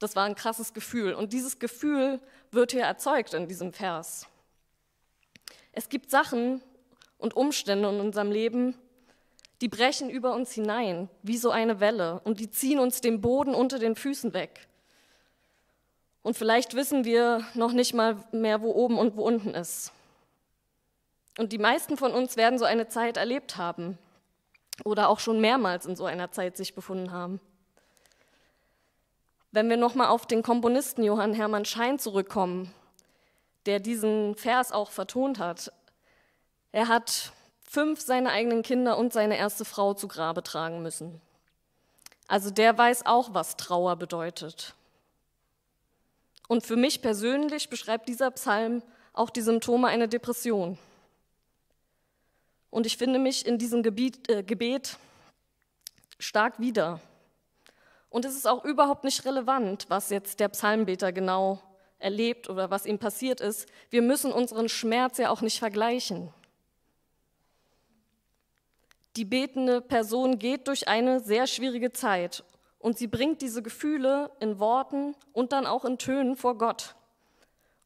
Das 0.00 0.16
war 0.16 0.24
ein 0.24 0.34
krasses 0.34 0.72
Gefühl. 0.72 1.12
Und 1.12 1.34
dieses 1.34 1.58
Gefühl 1.58 2.18
wird 2.50 2.72
hier 2.72 2.84
erzeugt 2.84 3.34
in 3.34 3.46
diesem 3.46 3.74
Vers. 3.74 4.26
Es 5.72 5.90
gibt 5.90 6.10
Sachen 6.10 6.62
und 7.18 7.36
Umstände 7.36 7.90
in 7.90 8.00
unserem 8.00 8.32
Leben, 8.32 8.74
die 9.60 9.68
brechen 9.68 10.08
über 10.08 10.34
uns 10.34 10.52
hinein, 10.52 11.10
wie 11.22 11.36
so 11.36 11.50
eine 11.50 11.78
Welle, 11.80 12.20
und 12.24 12.40
die 12.40 12.50
ziehen 12.50 12.78
uns 12.78 13.02
den 13.02 13.20
Boden 13.20 13.54
unter 13.54 13.78
den 13.78 13.96
Füßen 13.96 14.32
weg. 14.32 14.66
Und 16.22 16.38
vielleicht 16.38 16.74
wissen 16.74 17.04
wir 17.04 17.46
noch 17.54 17.72
nicht 17.72 17.92
mal 17.92 18.16
mehr, 18.32 18.62
wo 18.62 18.72
oben 18.72 18.98
und 18.98 19.16
wo 19.16 19.22
unten 19.22 19.50
ist. 19.50 19.92
Und 21.38 21.52
die 21.52 21.58
meisten 21.58 21.98
von 21.98 22.12
uns 22.12 22.38
werden 22.38 22.58
so 22.58 22.64
eine 22.64 22.88
Zeit 22.88 23.18
erlebt 23.18 23.58
haben 23.58 23.98
oder 24.84 25.08
auch 25.08 25.20
schon 25.20 25.40
mehrmals 25.40 25.86
in 25.86 25.96
so 25.96 26.04
einer 26.04 26.30
Zeit 26.30 26.56
sich 26.56 26.74
befunden 26.74 27.12
haben. 27.12 27.40
Wenn 29.52 29.70
wir 29.70 29.76
nochmal 29.76 30.08
auf 30.08 30.26
den 30.26 30.42
Komponisten 30.42 31.02
Johann 31.02 31.32
Hermann 31.32 31.64
Schein 31.64 31.98
zurückkommen, 31.98 32.72
der 33.64 33.80
diesen 33.80 34.34
Vers 34.34 34.72
auch 34.72 34.90
vertont 34.90 35.38
hat, 35.38 35.72
er 36.72 36.88
hat 36.88 37.32
fünf 37.68 38.00
seiner 38.00 38.30
eigenen 38.30 38.62
Kinder 38.62 38.98
und 38.98 39.12
seine 39.12 39.38
erste 39.38 39.64
Frau 39.64 39.94
zu 39.94 40.08
Grabe 40.08 40.42
tragen 40.42 40.82
müssen. 40.82 41.20
Also 42.28 42.50
der 42.50 42.76
weiß 42.76 43.06
auch, 43.06 43.34
was 43.34 43.56
Trauer 43.56 43.96
bedeutet. 43.96 44.74
Und 46.48 46.64
für 46.64 46.76
mich 46.76 47.02
persönlich 47.02 47.70
beschreibt 47.70 48.08
dieser 48.08 48.30
Psalm 48.32 48.82
auch 49.12 49.30
die 49.30 49.40
Symptome 49.40 49.88
einer 49.88 50.06
Depression. 50.06 50.78
Und 52.76 52.84
ich 52.84 52.98
finde 52.98 53.18
mich 53.18 53.46
in 53.46 53.56
diesem 53.56 53.82
Gebiet, 53.82 54.28
äh, 54.28 54.42
Gebet 54.42 54.98
stark 56.18 56.60
wieder. 56.60 57.00
Und 58.10 58.26
es 58.26 58.36
ist 58.36 58.46
auch 58.46 58.66
überhaupt 58.66 59.02
nicht 59.02 59.24
relevant, 59.24 59.86
was 59.88 60.10
jetzt 60.10 60.40
der 60.40 60.50
Psalmbeter 60.50 61.10
genau 61.10 61.58
erlebt 61.98 62.50
oder 62.50 62.70
was 62.70 62.84
ihm 62.84 62.98
passiert 62.98 63.40
ist. 63.40 63.66
Wir 63.88 64.02
müssen 64.02 64.30
unseren 64.30 64.68
Schmerz 64.68 65.16
ja 65.16 65.30
auch 65.30 65.40
nicht 65.40 65.58
vergleichen. 65.58 66.34
Die 69.16 69.24
betende 69.24 69.80
Person 69.80 70.38
geht 70.38 70.68
durch 70.68 70.86
eine 70.86 71.20
sehr 71.20 71.46
schwierige 71.46 71.94
Zeit 71.94 72.44
und 72.78 72.98
sie 72.98 73.06
bringt 73.06 73.40
diese 73.40 73.62
Gefühle 73.62 74.30
in 74.38 74.58
Worten 74.58 75.16
und 75.32 75.52
dann 75.52 75.64
auch 75.64 75.86
in 75.86 75.96
Tönen 75.96 76.36
vor 76.36 76.58
Gott. 76.58 76.94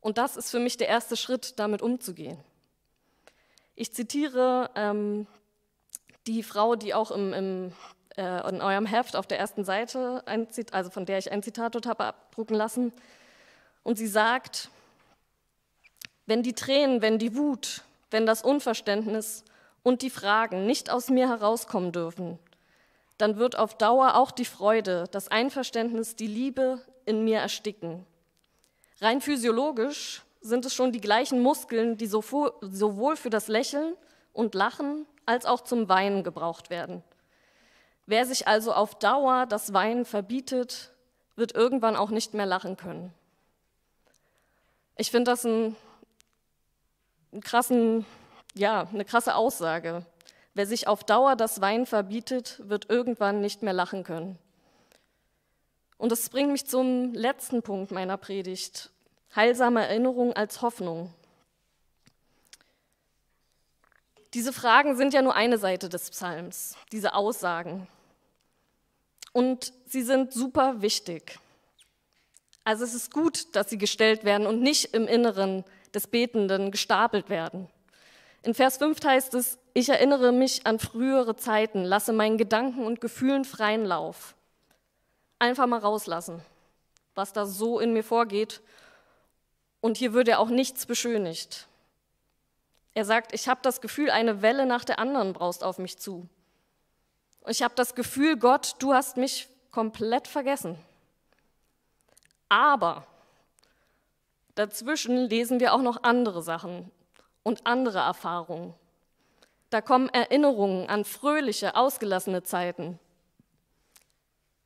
Und 0.01 0.19
das 0.19 0.37
ist 0.37 0.51
für 0.51 0.59
mich 0.59 0.79
der 0.79 0.89
erste 0.89 1.17
Schritt, 1.17 1.61
damit 1.61 1.81
umzugehen. 1.81 2.43
Ich 3.81 3.95
zitiere 3.95 4.69
ähm, 4.75 5.27
die 6.27 6.43
Frau, 6.43 6.77
die 6.77 6.93
auch 6.93 7.11
im, 7.11 7.33
im, 7.33 7.73
äh, 8.15 8.47
in 8.47 8.61
eurem 8.61 8.85
Heft 8.85 9.17
auf 9.17 9.27
der 9.27 9.39
ersten 9.39 9.65
Seite, 9.65 10.23
ein, 10.27 10.47
also 10.73 10.91
von 10.91 11.07
der 11.07 11.17
ich 11.17 11.33
ein 11.33 11.43
Zitat 11.43 11.75
dort 11.75 11.87
habe 11.87 12.05
abdrucken 12.05 12.57
lassen. 12.57 12.93
Und 13.83 13.97
sie 13.97 14.07
sagt, 14.07 14.69
wenn 16.27 16.43
die 16.43 16.53
Tränen, 16.53 17.01
wenn 17.01 17.19
die 17.19 17.35
Wut, 17.35 17.81
wenn 18.11 18.27
das 18.27 18.43
Unverständnis 18.43 19.45
und 19.83 20.03
die 20.03 20.11
Fragen 20.11 20.67
nicht 20.67 20.91
aus 20.91 21.09
mir 21.09 21.31
herauskommen 21.31 21.91
dürfen, 21.91 22.39
dann 23.17 23.39
wird 23.39 23.57
auf 23.57 23.79
Dauer 23.79 24.17
auch 24.17 24.31
die 24.31 24.45
Freude, 24.45 25.07
das 25.11 25.29
Einverständnis, 25.29 26.17
die 26.17 26.27
Liebe 26.27 26.83
in 27.07 27.25
mir 27.25 27.39
ersticken. 27.39 28.05
Rein 29.01 29.23
physiologisch 29.23 30.23
sind 30.41 30.65
es 30.65 30.75
schon 30.75 30.93
die 30.93 31.01
gleichen 31.01 31.41
Muskeln, 31.41 31.97
die 31.97 32.07
sowohl 32.07 33.17
für 33.17 33.31
das 33.31 33.49
Lächeln 33.49 33.95
und 34.33 34.55
Lachen 34.55 35.07
als 35.27 35.47
auch 35.47 35.61
zum 35.61 35.89
Weinen 35.89 36.25
gebraucht 36.25 36.71
werden. 36.71 37.03
Wer 38.07 38.27
sich 38.27 38.49
also 38.49 38.73
auf 38.73 38.99
Dauer 38.99 39.47
das 39.47 39.73
Weinen 39.73 40.05
verbietet, 40.05 40.93
wird 41.37 41.55
irgendwann 41.55 41.97
auch 41.97 42.11
nicht 42.11 42.35
mehr 42.35 42.47
lachen 42.47 42.77
können. 42.77 43.13
Ich 44.97 45.11
finde 45.11 45.31
das 45.31 45.45
einen, 45.47 45.77
einen 47.33 47.43
krassen 47.43 48.05
ja, 48.55 48.89
eine 48.93 49.05
krasse 49.05 49.35
Aussage. 49.35 50.05
Wer 50.55 50.67
sich 50.67 50.89
auf 50.89 51.05
Dauer 51.05 51.37
das 51.37 51.61
Wein 51.61 51.87
verbietet, 51.87 52.61
wird 52.65 52.91
irgendwann 52.91 53.41
nicht 53.41 53.63
mehr 53.63 53.73
lachen 53.73 54.05
können. 54.05 54.39
Und 55.97 56.13
das 56.13 56.29
bringt 56.29 56.51
mich 56.51 56.67
zum 56.67 57.15
letzten 57.15 57.63
Punkt 57.63 57.91
meiner 57.93 58.17
Predigt. 58.17 58.91
Heilsame 59.35 59.87
Erinnerung 59.87 60.33
als 60.33 60.63
Hoffnung. 60.63 61.13
Diese 64.35 64.53
Fragen 64.53 64.97
sind 64.97 65.13
ja 65.13 65.23
nur 65.23 65.35
eine 65.35 65.59
Seite 65.59 65.89
des 65.89 66.11
Psalms, 66.11 66.77
diese 66.93 67.15
Aussagen. 67.15 67.89
Und 69.33 69.73
sie 69.87 70.03
sind 70.03 70.33
super 70.33 70.83
wichtig. 70.83 71.39
Also 72.65 72.85
es 72.85 72.95
ist 72.95 73.13
gut, 73.13 73.55
dass 73.57 73.71
sie 73.71 73.79
gestellt 73.79 74.25
werden 74.25 74.47
und 74.47 74.61
nicht 74.61 74.95
im 74.95 75.07
Inneren 75.07 75.65
des 75.95 76.07
Betenden 76.07 76.71
gestapelt 76.71 77.29
werden. 77.29 77.69
In 78.43 78.55
Vers 78.55 78.79
5 78.79 79.03
heißt 79.05 79.35
es, 79.35 79.59
ich 79.75 79.89
erinnere 79.89 80.33
mich 80.33 80.67
an 80.67 80.79
frühere 80.79 81.37
Zeiten, 81.37 81.85
lasse 81.85 82.13
meinen 82.13 82.39
Gedanken 82.39 82.85
und 82.85 83.01
Gefühlen 83.01 83.45
freien 83.45 83.85
Lauf. 83.85 84.35
Einfach 85.39 85.67
mal 85.67 85.79
rauslassen, 85.79 86.41
was 87.15 87.33
da 87.33 87.47
so 87.47 87.81
in 87.81 87.93
mir 87.93 88.05
vorgeht. 88.05 88.61
Und 89.81 89.97
hier 89.97 90.13
wird 90.13 90.29
ja 90.29 90.39
auch 90.39 90.49
nichts 90.49 90.87
beschönigt. 90.87 91.67
Er 92.95 93.05
sagt, 93.05 93.33
ich 93.33 93.49
habe 93.49 93.61
das 93.63 93.81
Gefühl, 93.81 94.11
eine 94.11 94.43
Welle 94.43 94.67
nach 94.67 94.85
der 94.85 94.99
anderen 94.99 95.33
braust 95.33 95.65
auf 95.65 95.79
mich 95.79 95.99
zu. 95.99 96.29
Ich 97.47 97.63
habe 97.63 97.75
das 97.75 97.95
Gefühl, 97.95 98.37
Gott, 98.37 98.75
du 98.81 98.93
hast 98.93 99.17
mich 99.17 99.49
komplett 99.71 100.29
vergessen. 100.29 100.79
Aber 102.49 103.07
dazwischen 104.55 105.17
lesen 105.17 105.61
wir 105.61 105.73
auch 105.73 105.81
noch 105.81 106.03
andere 106.03 106.43
Sachen 106.43 106.91
und 107.43 107.67
andere 107.67 108.01
Erfahrungen. 108.01 108.75
Da 109.71 109.81
kommen 109.81 110.09
Erinnerungen 110.09 110.89
an 110.89 111.05
fröhliche, 111.05 111.77
ausgelassene 111.77 112.43
Zeiten. 112.43 112.99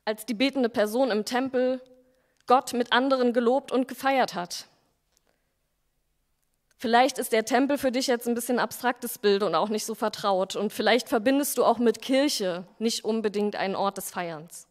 Als 0.03 0.25
die 0.25 0.33
betende 0.33 0.69
Person 0.69 1.11
im 1.11 1.25
Tempel 1.25 1.79
Gott 2.47 2.73
mit 2.73 2.91
anderen 2.91 3.33
gelobt 3.33 3.71
und 3.71 3.87
gefeiert 3.87 4.33
hat. 4.33 4.67
Vielleicht 6.85 7.17
ist 7.17 7.31
der 7.31 7.45
Tempel 7.45 7.79
für 7.79 7.91
dich 7.91 8.05
jetzt 8.05 8.27
ein 8.27 8.35
bisschen 8.35 8.59
abstraktes 8.59 9.17
Bild 9.17 9.41
und 9.41 9.55
auch 9.55 9.69
nicht 9.69 9.87
so 9.87 9.95
vertraut. 9.95 10.55
Und 10.55 10.71
vielleicht 10.71 11.09
verbindest 11.09 11.57
du 11.57 11.65
auch 11.65 11.79
mit 11.79 11.99
Kirche 11.99 12.63
nicht 12.77 13.03
unbedingt 13.03 13.55
einen 13.55 13.75
Ort 13.75 13.97
des 13.97 14.11
Feierns. 14.11 14.67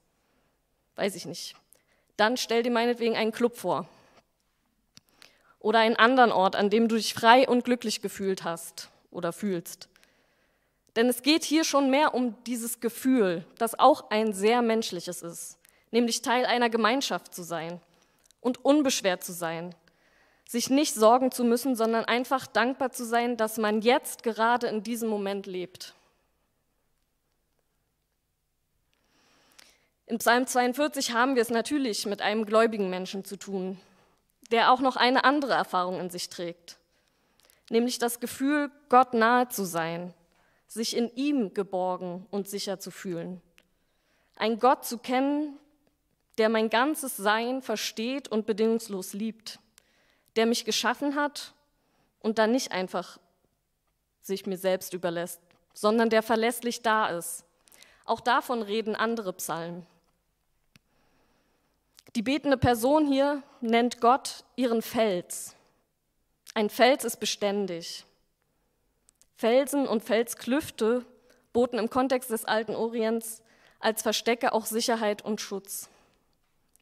Weiß 0.94 1.16
ich 1.16 1.26
nicht. 1.26 1.56
Dann 2.16 2.36
stell 2.36 2.62
dir 2.62 2.70
meinetwegen 2.70 3.16
einen 3.16 3.32
Club 3.32 3.56
vor 3.56 3.88
oder 5.58 5.80
einen 5.80 5.96
anderen 5.96 6.30
Ort, 6.30 6.54
an 6.54 6.70
dem 6.70 6.86
du 6.86 6.94
dich 6.94 7.14
frei 7.14 7.48
und 7.48 7.64
glücklich 7.64 8.00
gefühlt 8.00 8.44
hast 8.44 8.90
oder 9.10 9.32
fühlst. 9.32 9.88
Denn 10.94 11.08
es 11.08 11.20
geht 11.22 11.42
hier 11.42 11.64
schon 11.64 11.90
mehr 11.90 12.14
um 12.14 12.36
dieses 12.44 12.78
Gefühl, 12.78 13.44
das 13.58 13.76
auch 13.76 14.10
ein 14.10 14.32
sehr 14.32 14.62
menschliches 14.62 15.22
ist, 15.22 15.58
nämlich 15.90 16.22
Teil 16.22 16.46
einer 16.46 16.70
Gemeinschaft 16.70 17.34
zu 17.34 17.42
sein 17.42 17.80
und 18.40 18.64
unbeschwert 18.64 19.24
zu 19.24 19.32
sein, 19.32 19.74
sich 20.48 20.70
nicht 20.70 20.94
sorgen 20.94 21.30
zu 21.30 21.44
müssen, 21.44 21.74
sondern 21.74 22.04
einfach 22.04 22.46
dankbar 22.46 22.92
zu 22.92 23.04
sein, 23.04 23.36
dass 23.36 23.58
man 23.58 23.80
jetzt 23.80 24.22
gerade 24.22 24.66
in 24.66 24.82
diesem 24.82 25.08
Moment 25.08 25.46
lebt. 25.46 25.94
In 30.06 30.18
Psalm 30.18 30.46
42 30.46 31.12
haben 31.12 31.34
wir 31.34 31.42
es 31.42 31.50
natürlich 31.50 32.04
mit 32.04 32.20
einem 32.20 32.44
gläubigen 32.44 32.90
Menschen 32.90 33.24
zu 33.24 33.36
tun, 33.36 33.80
der 34.50 34.70
auch 34.70 34.80
noch 34.80 34.96
eine 34.96 35.24
andere 35.24 35.54
Erfahrung 35.54 35.98
in 35.98 36.10
sich 36.10 36.28
trägt, 36.28 36.76
nämlich 37.70 37.98
das 37.98 38.20
Gefühl, 38.20 38.70
Gott 38.90 39.14
nahe 39.14 39.48
zu 39.48 39.64
sein, 39.64 40.12
sich 40.66 40.94
in 40.96 41.10
ihm 41.14 41.54
geborgen 41.54 42.26
und 42.30 42.48
sicher 42.48 42.78
zu 42.78 42.90
fühlen. 42.90 43.40
Ein 44.36 44.58
Gott 44.58 44.84
zu 44.84 44.98
kennen, 44.98 45.56
der 46.36 46.48
mein 46.48 46.68
ganzes 46.68 47.16
Sein 47.16 47.62
versteht 47.62 48.28
und 48.28 48.44
bedingungslos 48.44 49.14
liebt, 49.14 49.58
der 50.36 50.46
mich 50.46 50.64
geschaffen 50.64 51.14
hat 51.14 51.54
und 52.20 52.38
dann 52.38 52.52
nicht 52.52 52.72
einfach 52.72 53.18
sich 54.22 54.46
mir 54.46 54.56
selbst 54.56 54.94
überlässt, 54.94 55.40
sondern 55.74 56.10
der 56.10 56.22
verlässlich 56.22 56.82
da 56.82 57.08
ist. 57.08 57.44
Auch 58.04 58.20
davon 58.20 58.62
reden 58.62 58.94
andere 58.94 59.32
Psalmen. 59.34 59.86
Die 62.14 62.22
betende 62.22 62.56
Person 62.56 63.06
hier 63.06 63.42
nennt 63.60 64.00
Gott 64.00 64.44
ihren 64.56 64.82
Fels. 64.82 65.56
Ein 66.54 66.70
Fels 66.70 67.04
ist 67.04 67.18
beständig. 67.18 68.04
Felsen 69.36 69.88
und 69.88 70.04
Felsklüfte 70.04 71.04
boten 71.52 71.78
im 71.78 71.90
Kontext 71.90 72.30
des 72.30 72.44
alten 72.44 72.76
Orients 72.76 73.42
als 73.80 74.02
Verstecke 74.02 74.52
auch 74.52 74.64
Sicherheit 74.64 75.22
und 75.22 75.40
Schutz. 75.40 75.88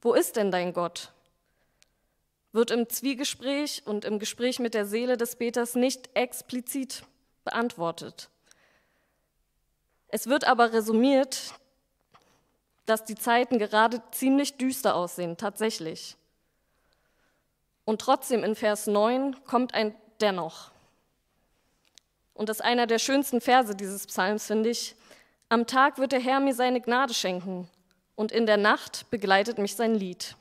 Wo 0.02 0.12
ist 0.12 0.36
denn 0.36 0.50
dein 0.50 0.72
Gott? 0.72 1.12
Wird 2.52 2.70
im 2.70 2.88
Zwiegespräch 2.88 3.82
und 3.86 4.04
im 4.04 4.18
Gespräch 4.18 4.58
mit 4.58 4.74
der 4.74 4.86
Seele 4.86 5.16
des 5.16 5.36
Beters 5.36 5.74
nicht 5.74 6.10
explizit 6.14 7.02
beantwortet. 7.44 8.28
Es 10.08 10.26
wird 10.26 10.44
aber 10.44 10.72
resumiert, 10.72 11.54
dass 12.84 13.04
die 13.04 13.14
Zeiten 13.14 13.58
gerade 13.58 14.02
ziemlich 14.10 14.58
düster 14.58 14.94
aussehen, 14.94 15.36
tatsächlich. 15.36 16.16
Und 17.84 18.00
trotzdem 18.00 18.44
in 18.44 18.54
Vers 18.54 18.86
9 18.86 19.42
kommt 19.44 19.74
ein 19.74 19.94
Dennoch. 20.20 20.70
Und 22.34 22.48
das 22.48 22.58
ist 22.58 22.64
einer 22.64 22.86
der 22.86 22.98
schönsten 22.98 23.40
Verse 23.40 23.74
dieses 23.74 24.06
Psalms, 24.06 24.46
finde 24.46 24.70
ich. 24.70 24.94
Am 25.48 25.66
Tag 25.66 25.98
wird 25.98 26.12
der 26.12 26.20
Herr 26.20 26.40
mir 26.40 26.54
seine 26.54 26.80
Gnade 26.80 27.14
schenken 27.14 27.68
und 28.14 28.32
in 28.32 28.46
der 28.46 28.56
Nacht 28.56 29.10
begleitet 29.10 29.58
mich 29.58 29.76
sein 29.76 29.94
Lied. 29.94 30.36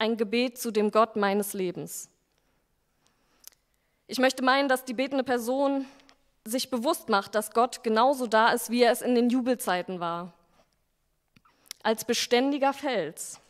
Ein 0.00 0.16
Gebet 0.16 0.58
zu 0.58 0.72
dem 0.72 0.90
Gott 0.90 1.14
meines 1.14 1.52
Lebens. 1.52 2.08
Ich 4.08 4.18
möchte 4.18 4.42
meinen, 4.42 4.68
dass 4.68 4.84
die 4.84 4.94
betende 4.94 5.22
Person 5.22 5.86
sich 6.44 6.70
bewusst 6.70 7.08
macht, 7.08 7.36
dass 7.36 7.52
Gott 7.52 7.84
genauso 7.84 8.26
da 8.26 8.48
ist, 8.48 8.70
wie 8.70 8.82
er 8.82 8.90
es 8.90 9.02
in 9.02 9.14
den 9.14 9.30
Jubelzeiten 9.30 10.00
war 10.00 10.32
als 11.82 12.04
beständiger 12.04 12.72
Fels. 12.72 13.40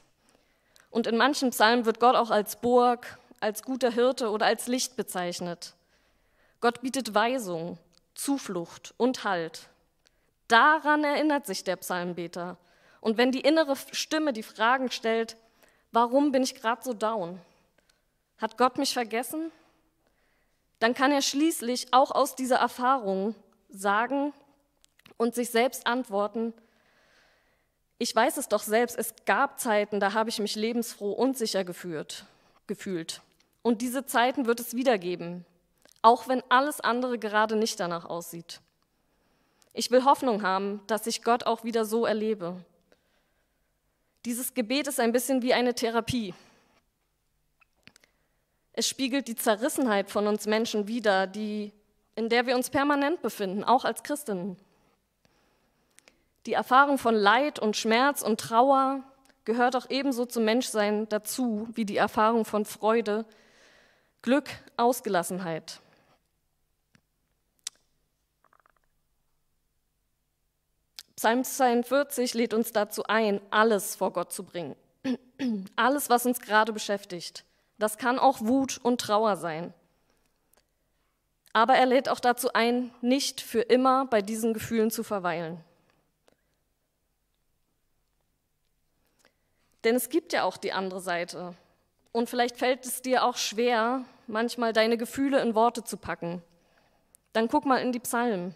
Und 0.91 1.07
in 1.07 1.17
manchen 1.17 1.51
Psalmen 1.51 1.85
wird 1.85 2.01
Gott 2.01 2.17
auch 2.17 2.31
als 2.31 2.57
Burg, 2.57 3.19
als 3.41 3.63
guter 3.63 3.91
Hirte 3.91 4.31
oder 4.31 4.47
als 4.47 4.67
Licht 4.67 4.97
bezeichnet. 4.97 5.75
Gott 6.61 6.81
bietet 6.81 7.15
Weisung, 7.15 7.79
Zuflucht 8.15 8.93
und 8.97 9.25
Halt. 9.25 9.69
Daran 10.49 11.05
erinnert 11.05 11.47
sich 11.47 11.65
der 11.65 11.77
Psalmbeter. 11.77 12.57
Und 13.01 13.17
wenn 13.17 13.33
die 13.33 13.41
innere 13.41 13.77
Stimme 13.93 14.33
die 14.33 14.43
Fragen 14.43 14.91
stellt, 14.91 15.37
warum 15.92 16.33
bin 16.33 16.42
ich 16.42 16.55
gerade 16.55 16.83
so 16.83 16.92
down? 16.92 17.40
Hat 18.38 18.57
Gott 18.57 18.79
mich 18.79 18.92
vergessen? 18.92 19.50
Dann 20.79 20.94
kann 20.94 21.12
er 21.12 21.22
schließlich 21.22 21.92
auch 21.92 22.11
aus 22.11 22.35
dieser 22.35 22.57
Erfahrung 22.57 23.35
sagen 23.68 24.33
und 25.16 25.35
sich 25.35 25.50
selbst 25.50 25.87
antworten, 25.87 26.55
ich 28.03 28.16
weiß 28.16 28.38
es 28.38 28.48
doch 28.48 28.62
selbst, 28.62 28.98
es 28.98 29.12
gab 29.26 29.61
Zeiten, 29.61 30.00
da 30.00 30.14
habe 30.14 30.31
ich 30.31 30.38
mich 30.38 30.57
lebensfroh 30.57 31.12
und 31.12 31.37
sicher 31.37 31.64
geführt, 31.64 32.24
gefühlt. 32.66 33.20
Und 33.61 33.83
diese 33.83 34.07
Zeiten 34.07 34.46
wird 34.46 34.59
es 34.59 34.74
wieder 34.74 34.96
geben, 34.96 35.44
auch 36.00 36.26
wenn 36.26 36.42
alles 36.48 36.81
andere 36.81 37.18
gerade 37.18 37.57
nicht 37.57 37.79
danach 37.79 38.07
aussieht. 38.07 38.62
Ich 39.74 39.90
will 39.90 40.07
Hoffnung 40.07 40.42
haben, 40.42 40.81
dass 40.87 41.07
ich 41.07 41.22
Gott 41.22 41.44
auch 41.44 41.62
wieder 41.62 41.85
so 41.85 42.07
erlebe. 42.07 42.57
Dieses 44.24 44.52
Gebet 44.52 44.87
ist 44.87 45.00
ein 45.00 45.12
bisschen 45.12 45.42
wie 45.42 45.54
eine 45.54 45.74
Therapie. 45.74 46.35
Es 48.72 48.87
spiegelt 48.87 49.28
die 49.28 49.35
Zerrissenheit 49.35 50.11
von 50.11 50.26
uns 50.26 50.46
Menschen 50.46 50.88
wider, 50.88 51.26
die, 51.26 51.72
in 52.16 52.28
der 52.28 52.46
wir 52.46 52.54
uns 52.54 52.70
permanent 52.70 53.22
befinden, 53.22 53.64
auch 53.64 53.85
als 53.85 54.02
Christinnen. 54.02 54.56
Die 56.46 56.52
Erfahrung 56.52 56.98
von 56.98 57.14
Leid 57.14 57.59
und 57.59 57.76
Schmerz 57.76 58.22
und 58.22 58.40
Trauer 58.40 59.02
gehört 59.44 59.74
auch 59.74 59.88
ebenso 59.88 60.26
zum 60.26 60.44
Menschsein 60.44 61.09
dazu 61.09 61.68
wie 61.74 61.85
die 61.85 61.96
Erfahrung 61.96 62.44
von 62.44 62.64
Freude, 62.64 63.24
Glück, 64.22 64.48
Ausgelassenheit. 64.76 65.80
Psalm 71.20 71.44
42 71.44 72.33
lädt 72.33 72.54
uns 72.54 72.72
dazu 72.72 73.02
ein, 73.02 73.42
alles 73.50 73.94
vor 73.94 74.11
Gott 74.11 74.33
zu 74.33 74.42
bringen. 74.42 74.74
Alles, 75.76 76.09
was 76.09 76.24
uns 76.24 76.40
gerade 76.40 76.72
beschäftigt. 76.72 77.44
Das 77.78 77.98
kann 77.98 78.18
auch 78.18 78.40
Wut 78.40 78.80
und 78.83 79.02
Trauer 79.02 79.37
sein. 79.37 79.74
Aber 81.52 81.74
er 81.74 81.85
lädt 81.85 82.09
auch 82.09 82.20
dazu 82.20 82.54
ein, 82.54 82.90
nicht 83.02 83.42
für 83.42 83.61
immer 83.61 84.06
bei 84.06 84.22
diesen 84.22 84.54
Gefühlen 84.54 84.90
zu 84.90 85.02
verweilen. 85.02 85.62
Denn 89.85 89.96
es 89.96 90.09
gibt 90.09 90.33
ja 90.33 90.44
auch 90.44 90.56
die 90.56 90.72
andere 90.72 91.02
Seite. 91.02 91.52
Und 92.12 92.30
vielleicht 92.30 92.56
fällt 92.56 92.87
es 92.87 93.02
dir 93.02 93.24
auch 93.24 93.37
schwer, 93.37 94.06
manchmal 94.26 94.72
deine 94.72 94.96
Gefühle 94.96 95.42
in 95.42 95.54
Worte 95.54 95.85
zu 95.85 95.98
packen. 95.98 96.42
Dann 97.35 97.48
guck 97.48 97.66
mal 97.66 97.83
in 97.83 97.92
die 97.92 98.00
Psalmen. 98.00 98.54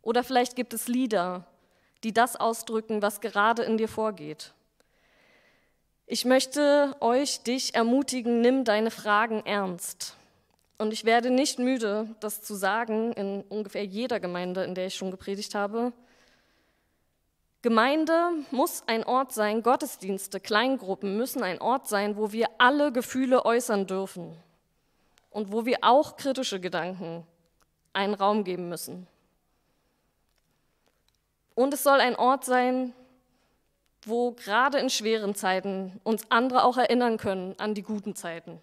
Oder 0.00 0.24
vielleicht 0.24 0.56
gibt 0.56 0.72
es 0.72 0.88
Lieder, 0.88 1.44
die 2.04 2.12
das 2.12 2.36
ausdrücken, 2.36 3.02
was 3.02 3.20
gerade 3.20 3.62
in 3.62 3.76
dir 3.76 3.88
vorgeht. 3.88 4.52
Ich 6.06 6.24
möchte 6.24 6.96
euch, 7.00 7.42
dich 7.42 7.74
ermutigen, 7.74 8.40
nimm 8.40 8.64
deine 8.64 8.90
Fragen 8.90 9.44
ernst. 9.46 10.16
Und 10.78 10.92
ich 10.92 11.04
werde 11.04 11.30
nicht 11.30 11.58
müde, 11.58 12.08
das 12.20 12.42
zu 12.42 12.54
sagen 12.54 13.12
in 13.12 13.42
ungefähr 13.42 13.84
jeder 13.84 14.18
Gemeinde, 14.18 14.64
in 14.64 14.74
der 14.74 14.86
ich 14.86 14.94
schon 14.94 15.10
gepredigt 15.10 15.54
habe. 15.54 15.92
Gemeinde 17.62 18.30
muss 18.50 18.82
ein 18.86 19.04
Ort 19.04 19.32
sein, 19.32 19.62
Gottesdienste, 19.62 20.40
Kleingruppen 20.40 21.18
müssen 21.18 21.42
ein 21.42 21.60
Ort 21.60 21.86
sein, 21.86 22.16
wo 22.16 22.32
wir 22.32 22.48
alle 22.56 22.90
Gefühle 22.90 23.44
äußern 23.44 23.86
dürfen 23.86 24.34
und 25.28 25.52
wo 25.52 25.66
wir 25.66 25.78
auch 25.82 26.16
kritische 26.16 26.58
Gedanken 26.58 27.26
einen 27.92 28.14
Raum 28.14 28.44
geben 28.44 28.70
müssen. 28.70 29.06
Und 31.60 31.74
es 31.74 31.82
soll 31.82 32.00
ein 32.00 32.16
Ort 32.16 32.44
sein, 32.44 32.94
wo 34.06 34.32
gerade 34.32 34.78
in 34.78 34.88
schweren 34.88 35.34
Zeiten 35.34 36.00
uns 36.04 36.22
andere 36.30 36.64
auch 36.64 36.78
erinnern 36.78 37.18
können 37.18 37.54
an 37.58 37.74
die 37.74 37.82
guten 37.82 38.14
Zeiten. 38.14 38.60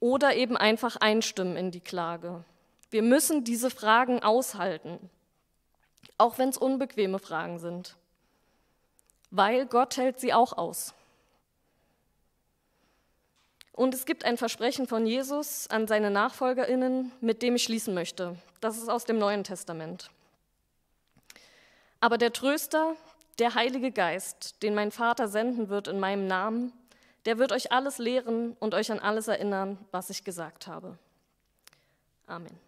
Oder 0.00 0.34
eben 0.34 0.56
einfach 0.56 0.96
einstimmen 0.96 1.56
in 1.56 1.70
die 1.70 1.80
Klage. 1.80 2.44
Wir 2.90 3.02
müssen 3.02 3.44
diese 3.44 3.70
Fragen 3.70 4.22
aushalten 4.22 5.10
auch 6.20 6.36
wenn 6.36 6.50
es 6.50 6.58
unbequeme 6.58 7.18
Fragen 7.18 7.58
sind, 7.58 7.96
weil 9.30 9.66
Gott 9.66 9.96
hält 9.96 10.20
sie 10.20 10.34
auch 10.34 10.52
aus. 10.56 10.92
Und 13.72 13.94
es 13.94 14.04
gibt 14.04 14.24
ein 14.24 14.36
Versprechen 14.36 14.86
von 14.86 15.06
Jesus 15.06 15.66
an 15.70 15.86
seine 15.86 16.10
Nachfolgerinnen, 16.10 17.12
mit 17.22 17.40
dem 17.40 17.56
ich 17.56 17.62
schließen 17.62 17.94
möchte. 17.94 18.36
Das 18.60 18.76
ist 18.76 18.90
aus 18.90 19.06
dem 19.06 19.18
Neuen 19.18 19.44
Testament. 19.44 20.10
Aber 22.00 22.18
der 22.18 22.32
Tröster, 22.32 22.96
der 23.38 23.54
Heilige 23.54 23.92
Geist, 23.92 24.62
den 24.62 24.74
mein 24.74 24.90
Vater 24.90 25.28
senden 25.28 25.68
wird 25.68 25.88
in 25.88 26.00
meinem 26.00 26.26
Namen, 26.26 26.72
der 27.26 27.38
wird 27.38 27.52
euch 27.52 27.72
alles 27.72 27.98
lehren 27.98 28.56
und 28.58 28.74
euch 28.74 28.90
an 28.90 28.98
alles 28.98 29.28
erinnern, 29.28 29.78
was 29.90 30.10
ich 30.10 30.24
gesagt 30.24 30.66
habe. 30.66 30.98
Amen. 32.26 32.58